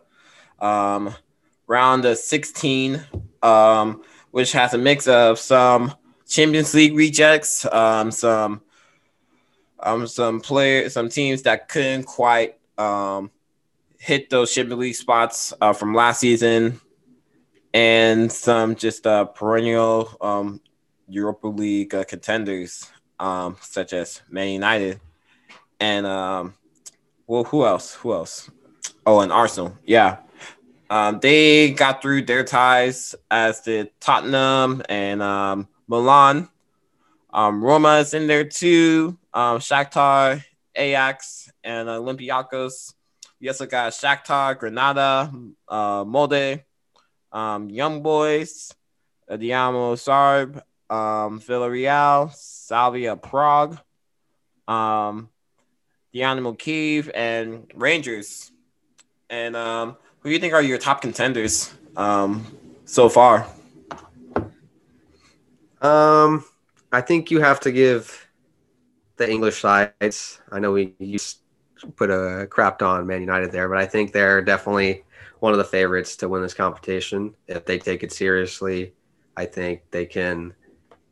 [0.61, 1.15] um,
[1.67, 3.03] round of 16
[3.43, 4.03] um,
[4.33, 5.95] which has a mix of some
[6.29, 8.61] Champions League rejects, um, some
[9.81, 13.31] um, some players, some teams that couldn't quite um,
[13.99, 16.79] hit those Champions League spots uh, from last season,
[17.73, 20.61] and some just uh, perennial um,
[21.09, 22.91] Europa League uh, contenders,
[23.63, 25.01] such as Man United,
[25.81, 26.53] and
[27.27, 27.95] well, who else?
[27.95, 28.51] Who else?
[29.05, 29.77] Oh, and Arsenal.
[29.85, 30.19] Yeah.
[30.89, 36.49] Um, they got through their ties as did Tottenham and um, Milan.
[37.33, 39.19] Um, Roma is in there too.
[39.35, 42.95] Um, Shakhtar, Ajax, and Olympiacos.
[43.41, 45.31] We also got Shakhtar, Granada,
[45.69, 46.65] uh, Molde,
[47.33, 48.73] um, Young Boys,
[49.29, 53.79] Dinamo Zagreb, um, Villarreal, Slavia Prague,
[54.67, 55.29] um,
[56.19, 58.53] Dynamo Kiev, and Rangers.
[59.31, 62.47] And um, who do you think are your top contenders um,
[62.85, 63.47] so far?
[65.81, 66.45] Um,
[66.93, 68.29] I think you have to give
[69.17, 70.41] the English sides.
[70.51, 71.39] I know we used
[71.97, 75.05] put a crapped on Man United there, but I think they're definitely
[75.41, 77.35] one of the favorites to win this competition.
[77.47, 78.95] If they take it seriously,
[79.37, 80.55] I think they can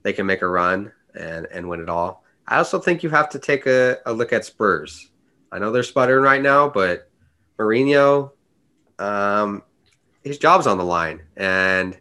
[0.03, 2.24] they can make a run and and win it all.
[2.47, 5.11] I also think you have to take a, a look at Spurs.
[5.51, 7.09] I know they're sputtering right now, but
[7.59, 8.33] Mourinho
[8.99, 9.63] um,
[10.23, 11.99] his job's on the line, and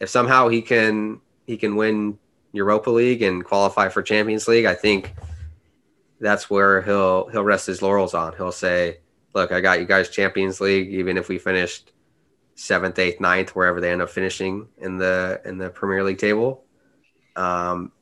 [0.00, 2.18] if somehow he can he can win
[2.52, 5.14] Europa League and qualify for Champions League, I think
[6.20, 8.34] that's where he'll he'll rest his laurels on.
[8.36, 9.00] He'll say,
[9.34, 11.92] "Look, I got you guys Champions League, even if we finished
[12.54, 16.64] seventh, eighth, ninth, wherever they end up finishing in the in the Premier League table."
[17.34, 17.92] Um,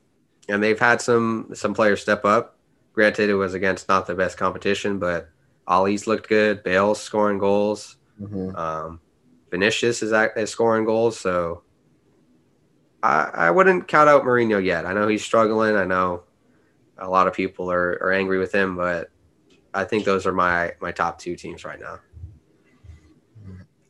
[0.49, 2.57] and they've had some some players step up.
[2.93, 5.29] Granted, it was against not the best competition, but
[5.67, 6.63] Alli's looked good.
[6.63, 7.97] Bale's scoring goals.
[8.21, 8.55] Mm-hmm.
[8.55, 9.01] Um,
[9.51, 11.19] Vinicius is, is scoring goals.
[11.19, 11.63] So
[13.03, 14.85] I, I wouldn't count out Mourinho yet.
[14.85, 15.75] I know he's struggling.
[15.75, 16.23] I know
[16.97, 19.09] a lot of people are, are angry with him, but
[19.73, 21.99] I think those are my my top two teams right now.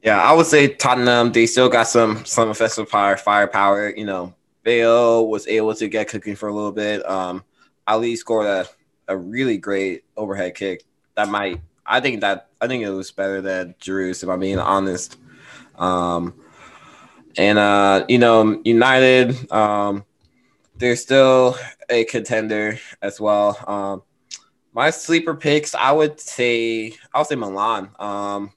[0.01, 1.32] Yeah, I would say Tottenham.
[1.32, 3.89] They still got some some offensive fire firepower.
[3.95, 4.36] You know,
[4.66, 7.07] Bale was able to get cooking for a little bit.
[7.07, 7.43] Um,
[7.88, 8.68] Alli scored a,
[9.07, 11.61] a really great overhead kick that might.
[11.86, 15.18] I think that I think it was better than Giroud's if I'm being honest.
[15.76, 16.34] Um,
[17.38, 20.03] and uh, you know, United, um,
[20.78, 21.55] they're still
[21.89, 23.57] a contender as well.
[23.68, 24.01] Um,
[24.74, 27.91] my sleeper picks, I would say, I would say Milan.
[27.99, 28.51] Um,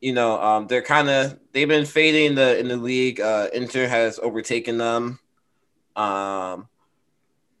[0.00, 3.20] you know, um, they're kind of they've been fading in the in the league.
[3.20, 5.18] Uh, Inter has overtaken them,
[5.96, 6.68] um,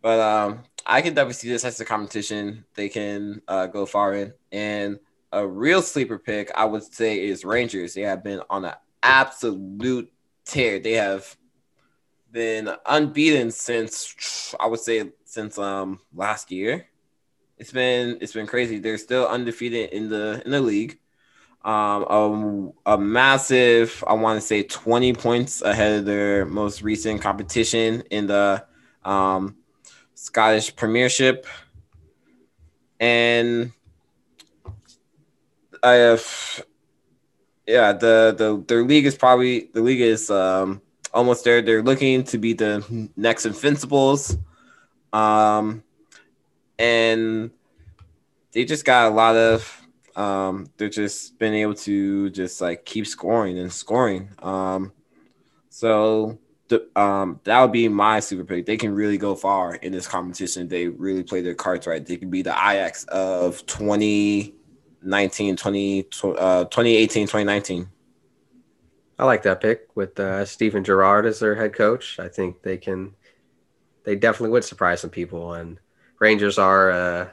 [0.02, 4.14] but um, I can definitely see this as a competition they can uh, go far
[4.14, 4.32] in.
[4.52, 4.98] And
[5.32, 7.94] a real sleeper pick, I would say, is Rangers.
[7.94, 10.12] They have been on an absolute
[10.44, 10.78] tear.
[10.78, 11.36] They have
[12.30, 16.86] been unbeaten since I would say since um last year.
[17.58, 18.78] It's been it's been crazy.
[18.78, 21.00] They're still undefeated in the in the league
[21.64, 27.20] um, a, a massive, I want to say 20 points ahead of their most recent
[27.20, 28.64] competition in the
[29.04, 29.56] um,
[30.14, 31.46] Scottish Premiership.
[33.00, 33.72] And
[35.82, 36.64] I have,
[37.66, 40.80] yeah, the, the their league is probably the league is um,
[41.12, 41.62] almost there.
[41.62, 44.36] They're looking to be the next Invincibles.
[45.12, 45.82] Um,
[46.78, 47.50] and
[48.52, 49.77] they just got a lot of
[50.18, 54.30] um, they're just been able to just like keep scoring and scoring.
[54.40, 54.92] Um,
[55.70, 58.66] so the, um, that would be my super pick.
[58.66, 60.66] They can really go far in this competition.
[60.66, 62.04] They really play their cards right.
[62.04, 67.88] They can be the Ajax of 2019, 20, uh, 2018, 2019.
[69.20, 72.18] I like that pick with uh, Steven Gerrard as their head coach.
[72.18, 73.14] I think they can,
[74.02, 75.54] they definitely would surprise some people.
[75.54, 75.78] And
[76.18, 77.28] Rangers are uh,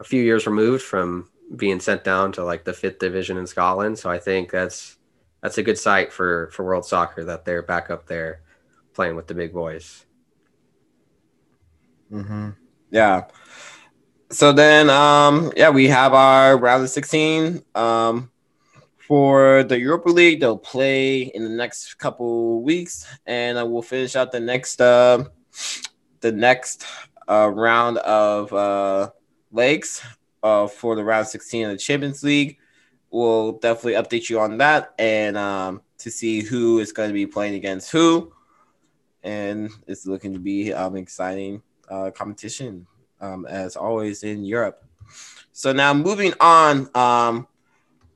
[0.00, 3.98] a few years removed from being sent down to like the fifth division in Scotland.
[3.98, 4.96] So I think that's
[5.42, 8.42] that's a good sight for for world soccer that they're back up there
[8.94, 10.04] playing with the big boys.
[12.12, 12.50] Mm-hmm.
[12.90, 13.24] Yeah.
[14.30, 17.62] So then, um, yeah, we have our round of 16.
[17.74, 18.30] Um,
[18.98, 24.16] for the Europa League, they'll play in the next couple weeks, and uh, we'll finish
[24.16, 25.24] out the next uh,
[26.20, 26.84] the next
[27.26, 29.10] uh, round of uh,
[29.50, 30.02] legs
[30.42, 32.58] uh, for the round 16 of the Champions League.
[33.10, 37.26] We'll definitely update you on that and um, to see who is going to be
[37.26, 38.32] playing against who.
[39.22, 42.86] And it's looking to be um, exciting uh, competition
[43.20, 44.84] um, as always in Europe.
[45.52, 47.48] So now moving on, um,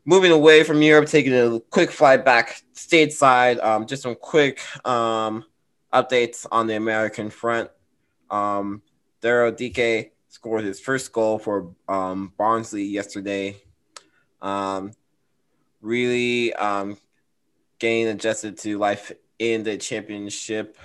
[0.05, 3.63] moving away from Europe, taking a quick flight back stateside.
[3.63, 5.45] Um, just some quick um,
[5.93, 7.71] updates on the American front.
[8.31, 8.83] Um,
[9.23, 13.55] Daryl Dike scored his first goal for um, Barnsley yesterday.
[14.41, 14.93] Um,
[15.83, 16.97] really um,
[17.79, 20.79] getting adjusted to life in the championship,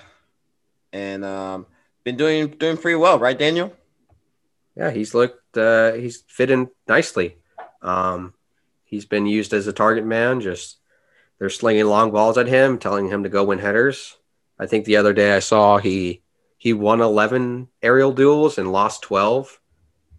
[0.92, 1.66] and um,
[2.04, 3.74] been doing doing pretty well, right, Daniel?
[4.76, 7.38] Yeah, he's looked uh, he's fit in nicely.
[7.82, 8.34] Um,
[8.84, 10.42] he's been used as a target man.
[10.42, 10.78] Just
[11.40, 14.18] they're slinging long balls at him, telling him to go win headers.
[14.60, 16.22] I think the other day I saw he
[16.58, 19.60] he won 11 aerial duels and lost 12.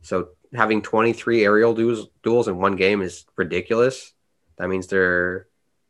[0.02, 4.12] So having 23 aerial duels, duels in one game is ridiculous.
[4.56, 5.46] That means they're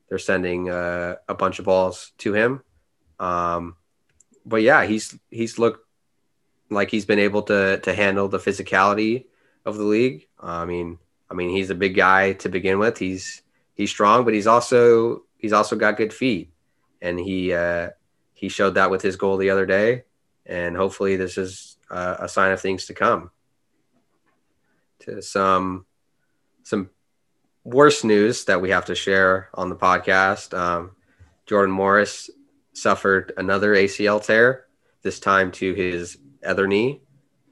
[0.09, 2.63] they're sending uh, a bunch of balls to him.
[3.21, 3.77] Um,
[4.47, 5.87] but yeah, he's he's looked
[6.71, 9.27] like he's been able to to handle the physicality
[9.67, 10.27] of the league.
[10.43, 10.99] Uh, I mean,
[11.31, 12.99] I mean he's a big guy to begin with.
[12.99, 13.43] He's
[13.75, 16.51] he's strong, but he's also he's also got good feet,
[17.03, 17.91] and he uh,
[18.33, 20.05] he showed that with his goal the other day
[20.49, 23.31] and hopefully this is uh, a sign of things to come.
[25.01, 25.87] To some
[26.65, 26.91] some
[27.65, 30.57] worse news that we have to share on the podcast.
[30.57, 30.93] Um,
[31.47, 32.31] Jordan Morris
[32.73, 34.67] suffered another ACL tear,
[35.03, 37.03] this time to his other knee.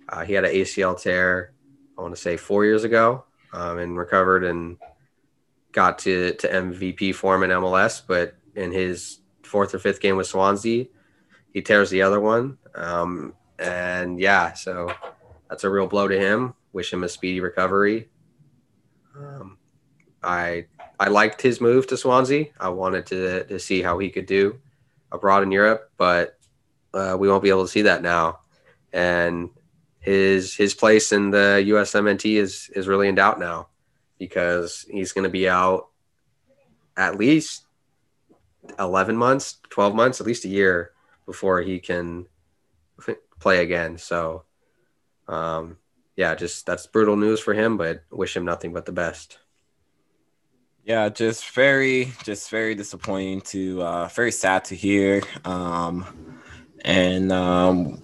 [0.09, 1.53] Uh, he had an ACL tear,
[1.99, 4.77] I want to say four years ago, um, and recovered and
[5.73, 10.27] got to to MVP form in MLS, but in his fourth or fifth game with
[10.27, 10.87] Swansea,
[11.57, 12.59] he tears the other one.
[12.75, 14.93] Um, and yeah, so
[15.49, 16.53] that's a real blow to him.
[16.75, 18.11] Wish him a speedy recovery.
[19.19, 19.57] Um,
[20.23, 20.67] I
[21.01, 22.49] I liked his move to Swansea.
[22.61, 24.61] I wanted to to see how he could do
[25.11, 26.39] abroad in Europe, but
[26.93, 28.41] uh, we won't be able to see that now.
[28.93, 29.49] And
[30.01, 33.69] his his place in the USMNT is is really in doubt now
[34.19, 35.89] because he's going to be out
[36.99, 37.65] at least
[38.79, 40.93] 11 months, 12 months, at least a year
[41.27, 42.27] before he can
[43.41, 43.99] play again.
[43.99, 44.45] So,
[45.29, 45.77] um,
[46.17, 49.39] yeah, just that's brutal news for him, but wish him nothing but the best.
[50.85, 55.21] Yeah, just very, just very disappointing to, uh, very sad to hear.
[55.45, 56.07] Um,
[56.85, 58.03] and, um,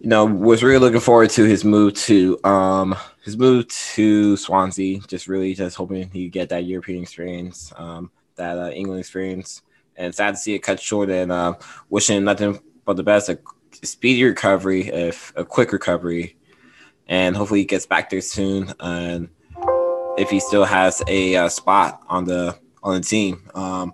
[0.00, 4.98] you know, was really looking forward to his move to, um, his move to Swansea.
[5.06, 9.62] Just really, just hoping he get that European experience, um, that uh, England experience
[9.98, 11.10] and sad to see it cut short.
[11.10, 11.54] And uh,
[11.90, 13.38] wishing nothing but the best, a
[13.82, 16.36] speedy recovery, if a quick recovery,
[17.06, 18.72] and hopefully he gets back there soon.
[18.80, 19.28] And
[20.16, 23.92] if he still has a uh, spot on the on the team, um,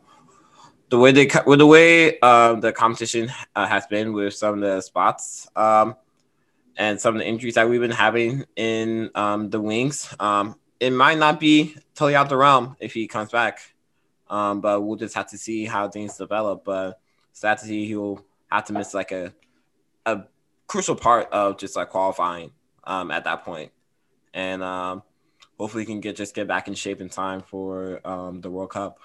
[0.90, 4.60] the way they with the way uh, the competition uh, has been with some of
[4.60, 5.48] the spots.
[5.56, 5.96] Um,
[6.76, 10.90] and some of the injuries that we've been having in um, the wings, um, it
[10.90, 13.60] might not be totally out the realm if he comes back.
[14.28, 16.64] Um, but we'll just have to see how things develop.
[16.64, 16.98] But
[17.32, 19.34] sad to see he'll have to miss like a
[20.06, 20.24] a
[20.66, 22.52] crucial part of just like qualifying
[22.84, 23.72] um, at that point.
[24.32, 25.02] And um,
[25.58, 28.70] hopefully he can get just get back in shape in time for um, the World
[28.70, 28.98] Cup.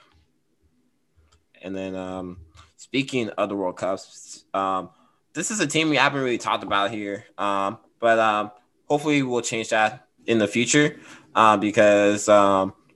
[1.61, 2.37] And then um,
[2.77, 4.89] speaking of the World Cups, um,
[5.33, 7.25] this is a team we haven't really talked about here.
[7.37, 8.53] But
[8.87, 10.97] hopefully we'll change that in the future
[11.35, 12.25] uh, because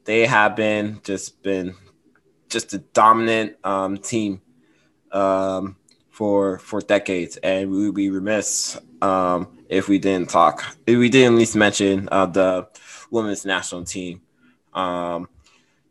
[0.05, 1.75] they have been just been
[2.53, 4.41] just a dominant um, team
[5.11, 5.75] um,
[6.09, 10.63] for for decades, and we would be remiss um, if we didn't talk.
[10.85, 12.67] If we didn't at least mention uh, the
[13.11, 14.21] women's national team.
[14.73, 15.27] Um,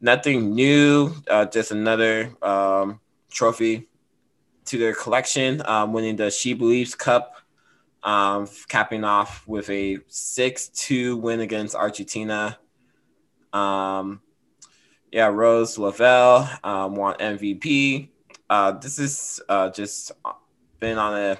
[0.00, 3.00] nothing new, uh, just another um,
[3.30, 3.88] trophy
[4.66, 7.36] to their collection, um, winning the She Believes Cup,
[8.02, 12.58] um, capping off with a 6 2 win against Argentina.
[13.52, 14.20] Um,
[15.12, 18.08] yeah, Rose Lavelle um, won MVP.
[18.48, 20.12] Uh, this is uh, just
[20.80, 21.38] been on a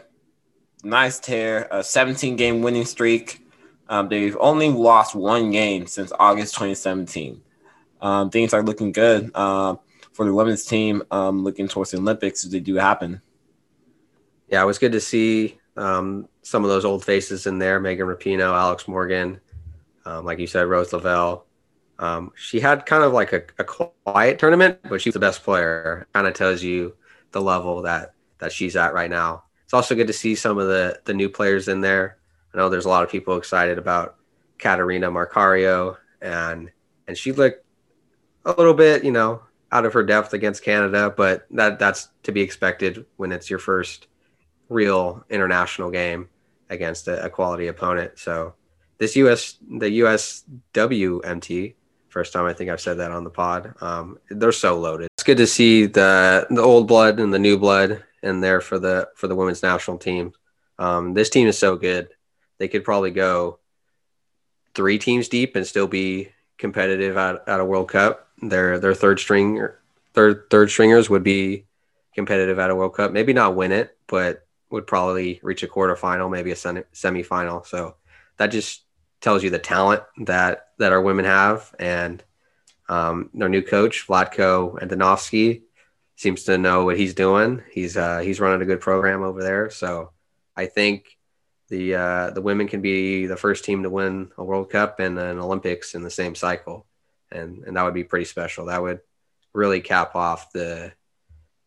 [0.85, 3.47] nice tear, a 17 game winning streak.
[3.89, 7.41] Um, they've only lost one game since August 2017.
[8.03, 9.77] Um, things are looking good uh,
[10.13, 13.23] for the women's team, um, looking towards the Olympics if they do happen.
[14.49, 18.07] Yeah, it was good to see um, some of those old faces in there Megan
[18.07, 19.41] Rapinoe, Alex Morgan,
[20.05, 21.47] um, like you said, Rose Lavelle.
[22.03, 26.09] Um, she had kind of like a, a, quiet tournament, but she's the best player.
[26.13, 26.97] Kind of tells you
[27.31, 29.45] the level that that she's at right now.
[29.63, 32.19] It's also good to see some of the the new players in there.
[32.53, 34.17] I know there's a lot of people excited about
[34.59, 36.73] Catarina Macario, and
[37.07, 37.65] and she looked
[38.47, 39.41] a little bit, you know,
[39.71, 43.61] out of her depth against Canada, but that that's to be expected when it's your
[43.61, 44.09] first
[44.69, 46.29] real international game
[46.69, 48.19] against a, a quality opponent.
[48.19, 48.55] So
[48.99, 51.75] this US the USWMT
[52.13, 53.75] First time I think I've said that on the pod.
[53.81, 55.09] Um, they're so loaded.
[55.15, 58.79] It's good to see the the old blood and the new blood in there for
[58.79, 60.35] the for the women's national team.
[60.79, 62.11] Um, this team is so good.
[62.59, 63.61] They could probably go
[64.75, 66.29] three teams deep and still be
[66.59, 68.29] competitive at, at a World Cup.
[68.43, 69.67] Their their third string
[70.13, 71.65] third third stringers would be
[72.15, 73.11] competitive at a World Cup.
[73.11, 77.67] Maybe not win it, but would probably reach a quarterfinal, maybe a semi semifinal.
[77.67, 77.97] So
[78.37, 78.83] that just
[79.23, 82.23] tells you the talent that that our women have, and
[82.89, 85.63] um, our new coach Vlatko Andonovski
[86.17, 87.63] seems to know what he's doing.
[87.73, 90.11] He's uh, he's running a good program over there, so
[90.55, 91.17] I think
[91.69, 95.19] the uh, the women can be the first team to win a World Cup and
[95.19, 96.87] an Olympics in the same cycle,
[97.31, 98.67] and and that would be pretty special.
[98.67, 99.01] That would
[99.55, 100.93] really cap off the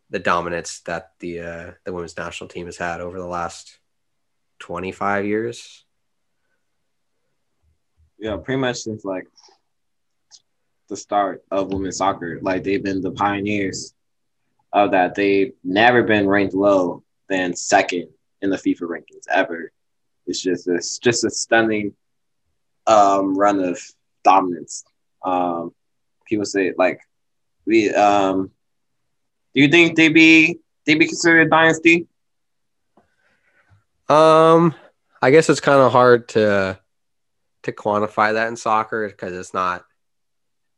[0.09, 3.79] the dominance that the uh, the women's national team has had over the last
[4.59, 5.84] 25 years
[8.17, 9.27] yeah, pretty much since like
[10.89, 12.39] the start of women's soccer.
[12.41, 13.93] Like they've been the pioneers
[14.71, 15.15] of that.
[15.15, 18.09] They've never been ranked low than second
[18.41, 19.71] in the FIFA rankings ever.
[20.27, 21.93] It's just it's just a stunning
[22.87, 23.79] um, run of
[24.23, 24.83] dominance.
[25.23, 25.73] Um,
[26.27, 26.99] people say like
[27.65, 28.51] we um,
[29.53, 32.07] do you think they be they be considered a dynasty?
[34.07, 34.75] Um,
[35.21, 36.79] I guess it's kind of hard to
[37.65, 39.85] to quantify that in soccer because it's not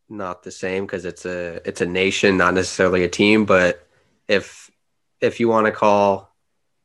[0.10, 3.46] not the same because it's a it's a nation, not necessarily a team.
[3.46, 3.86] But
[4.28, 4.72] if
[5.22, 6.36] if you want to call,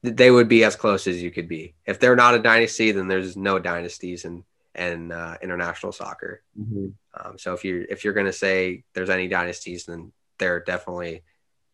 [0.02, 1.74] they would be as close as you could be.
[1.86, 6.42] If they're not a dynasty, then there's no dynasties in in uh, international soccer.
[6.58, 6.88] Mm-hmm.
[7.14, 11.22] Um, so if you if you're going to say there's any dynasties, then they're definitely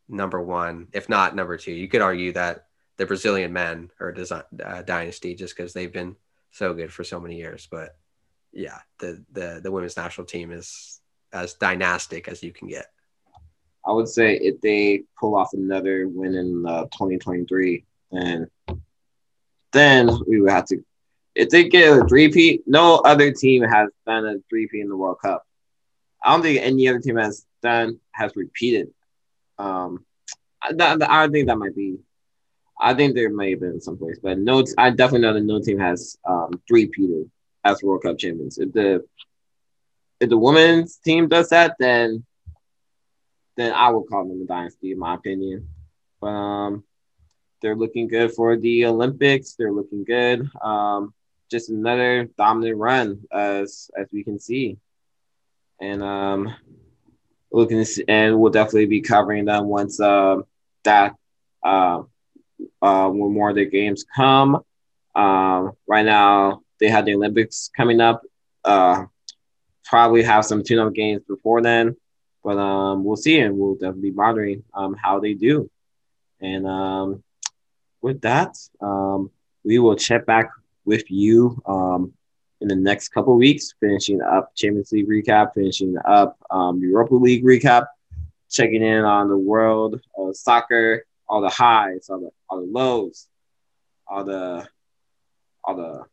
[0.09, 1.73] number one, if not number two.
[1.73, 6.17] You could argue that the Brazilian men are a uh, dynasty just because they've been
[6.51, 7.69] so good for so many years.
[7.71, 7.97] But
[8.53, 11.01] yeah, the the the women's national team is
[11.33, 12.87] as dynastic as you can get.
[13.87, 18.49] I would say if they pull off another win in uh, 2023, and
[19.73, 20.85] then we would have to.
[21.35, 25.19] If they get a three-peat, no other team has done a three-peat in the World
[25.23, 25.47] Cup.
[26.23, 28.89] I don't think any other team has done has repeated.
[29.59, 30.05] Um,
[30.61, 31.99] I, I don't think that might be.
[32.81, 35.61] I think there may have been some place, but no, I definitely know that no
[35.61, 37.29] team has um, three-peated
[37.69, 38.59] as World Cup champions.
[38.59, 39.05] If the
[40.21, 42.25] if the women's team does that, then
[43.57, 45.69] then I would call them a dynasty, in my opinion.
[46.21, 46.85] But um,
[47.61, 49.55] they're looking good for the Olympics.
[49.55, 50.49] They're looking good.
[50.63, 51.13] Um,
[51.51, 54.79] just another dominant run, as as we can see,
[55.81, 56.55] and um,
[57.51, 60.37] looking see, and we'll definitely be covering them once uh,
[60.85, 61.15] that
[61.65, 62.03] uh,
[62.83, 64.63] uh, when more of the games come.
[65.15, 68.23] Um, right now, they have the Olympics coming up.
[68.65, 69.07] Uh,
[69.85, 71.97] probably have some tune-up games before then,
[72.45, 75.71] but um, we'll see, and we'll definitely be monitoring um, how they do.
[76.41, 77.23] And um,
[78.03, 79.31] with that, um,
[79.65, 80.51] we will check back
[80.85, 82.13] with you um,
[82.61, 87.45] in the next couple weeks, finishing up Champions League recap, finishing up um, Europa League
[87.45, 87.87] recap,
[88.51, 93.27] checking in on the world of soccer, all the highs, all the all the lows,
[94.07, 94.67] all the
[95.65, 96.05] all the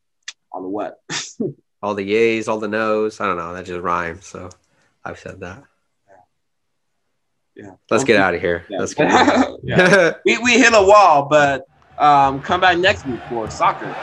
[0.56, 1.02] all the what.
[1.84, 3.20] all the yays, all the nos.
[3.20, 3.54] I don't know.
[3.54, 4.26] That just rhymes.
[4.26, 4.50] So
[5.04, 5.64] I've said that.
[7.56, 7.72] Yeah.
[7.92, 8.66] Let's get out of here.
[8.70, 10.14] Let's get out yeah.
[10.26, 11.66] we, we hit a wall, but
[11.98, 13.94] um, come back next week for soccer.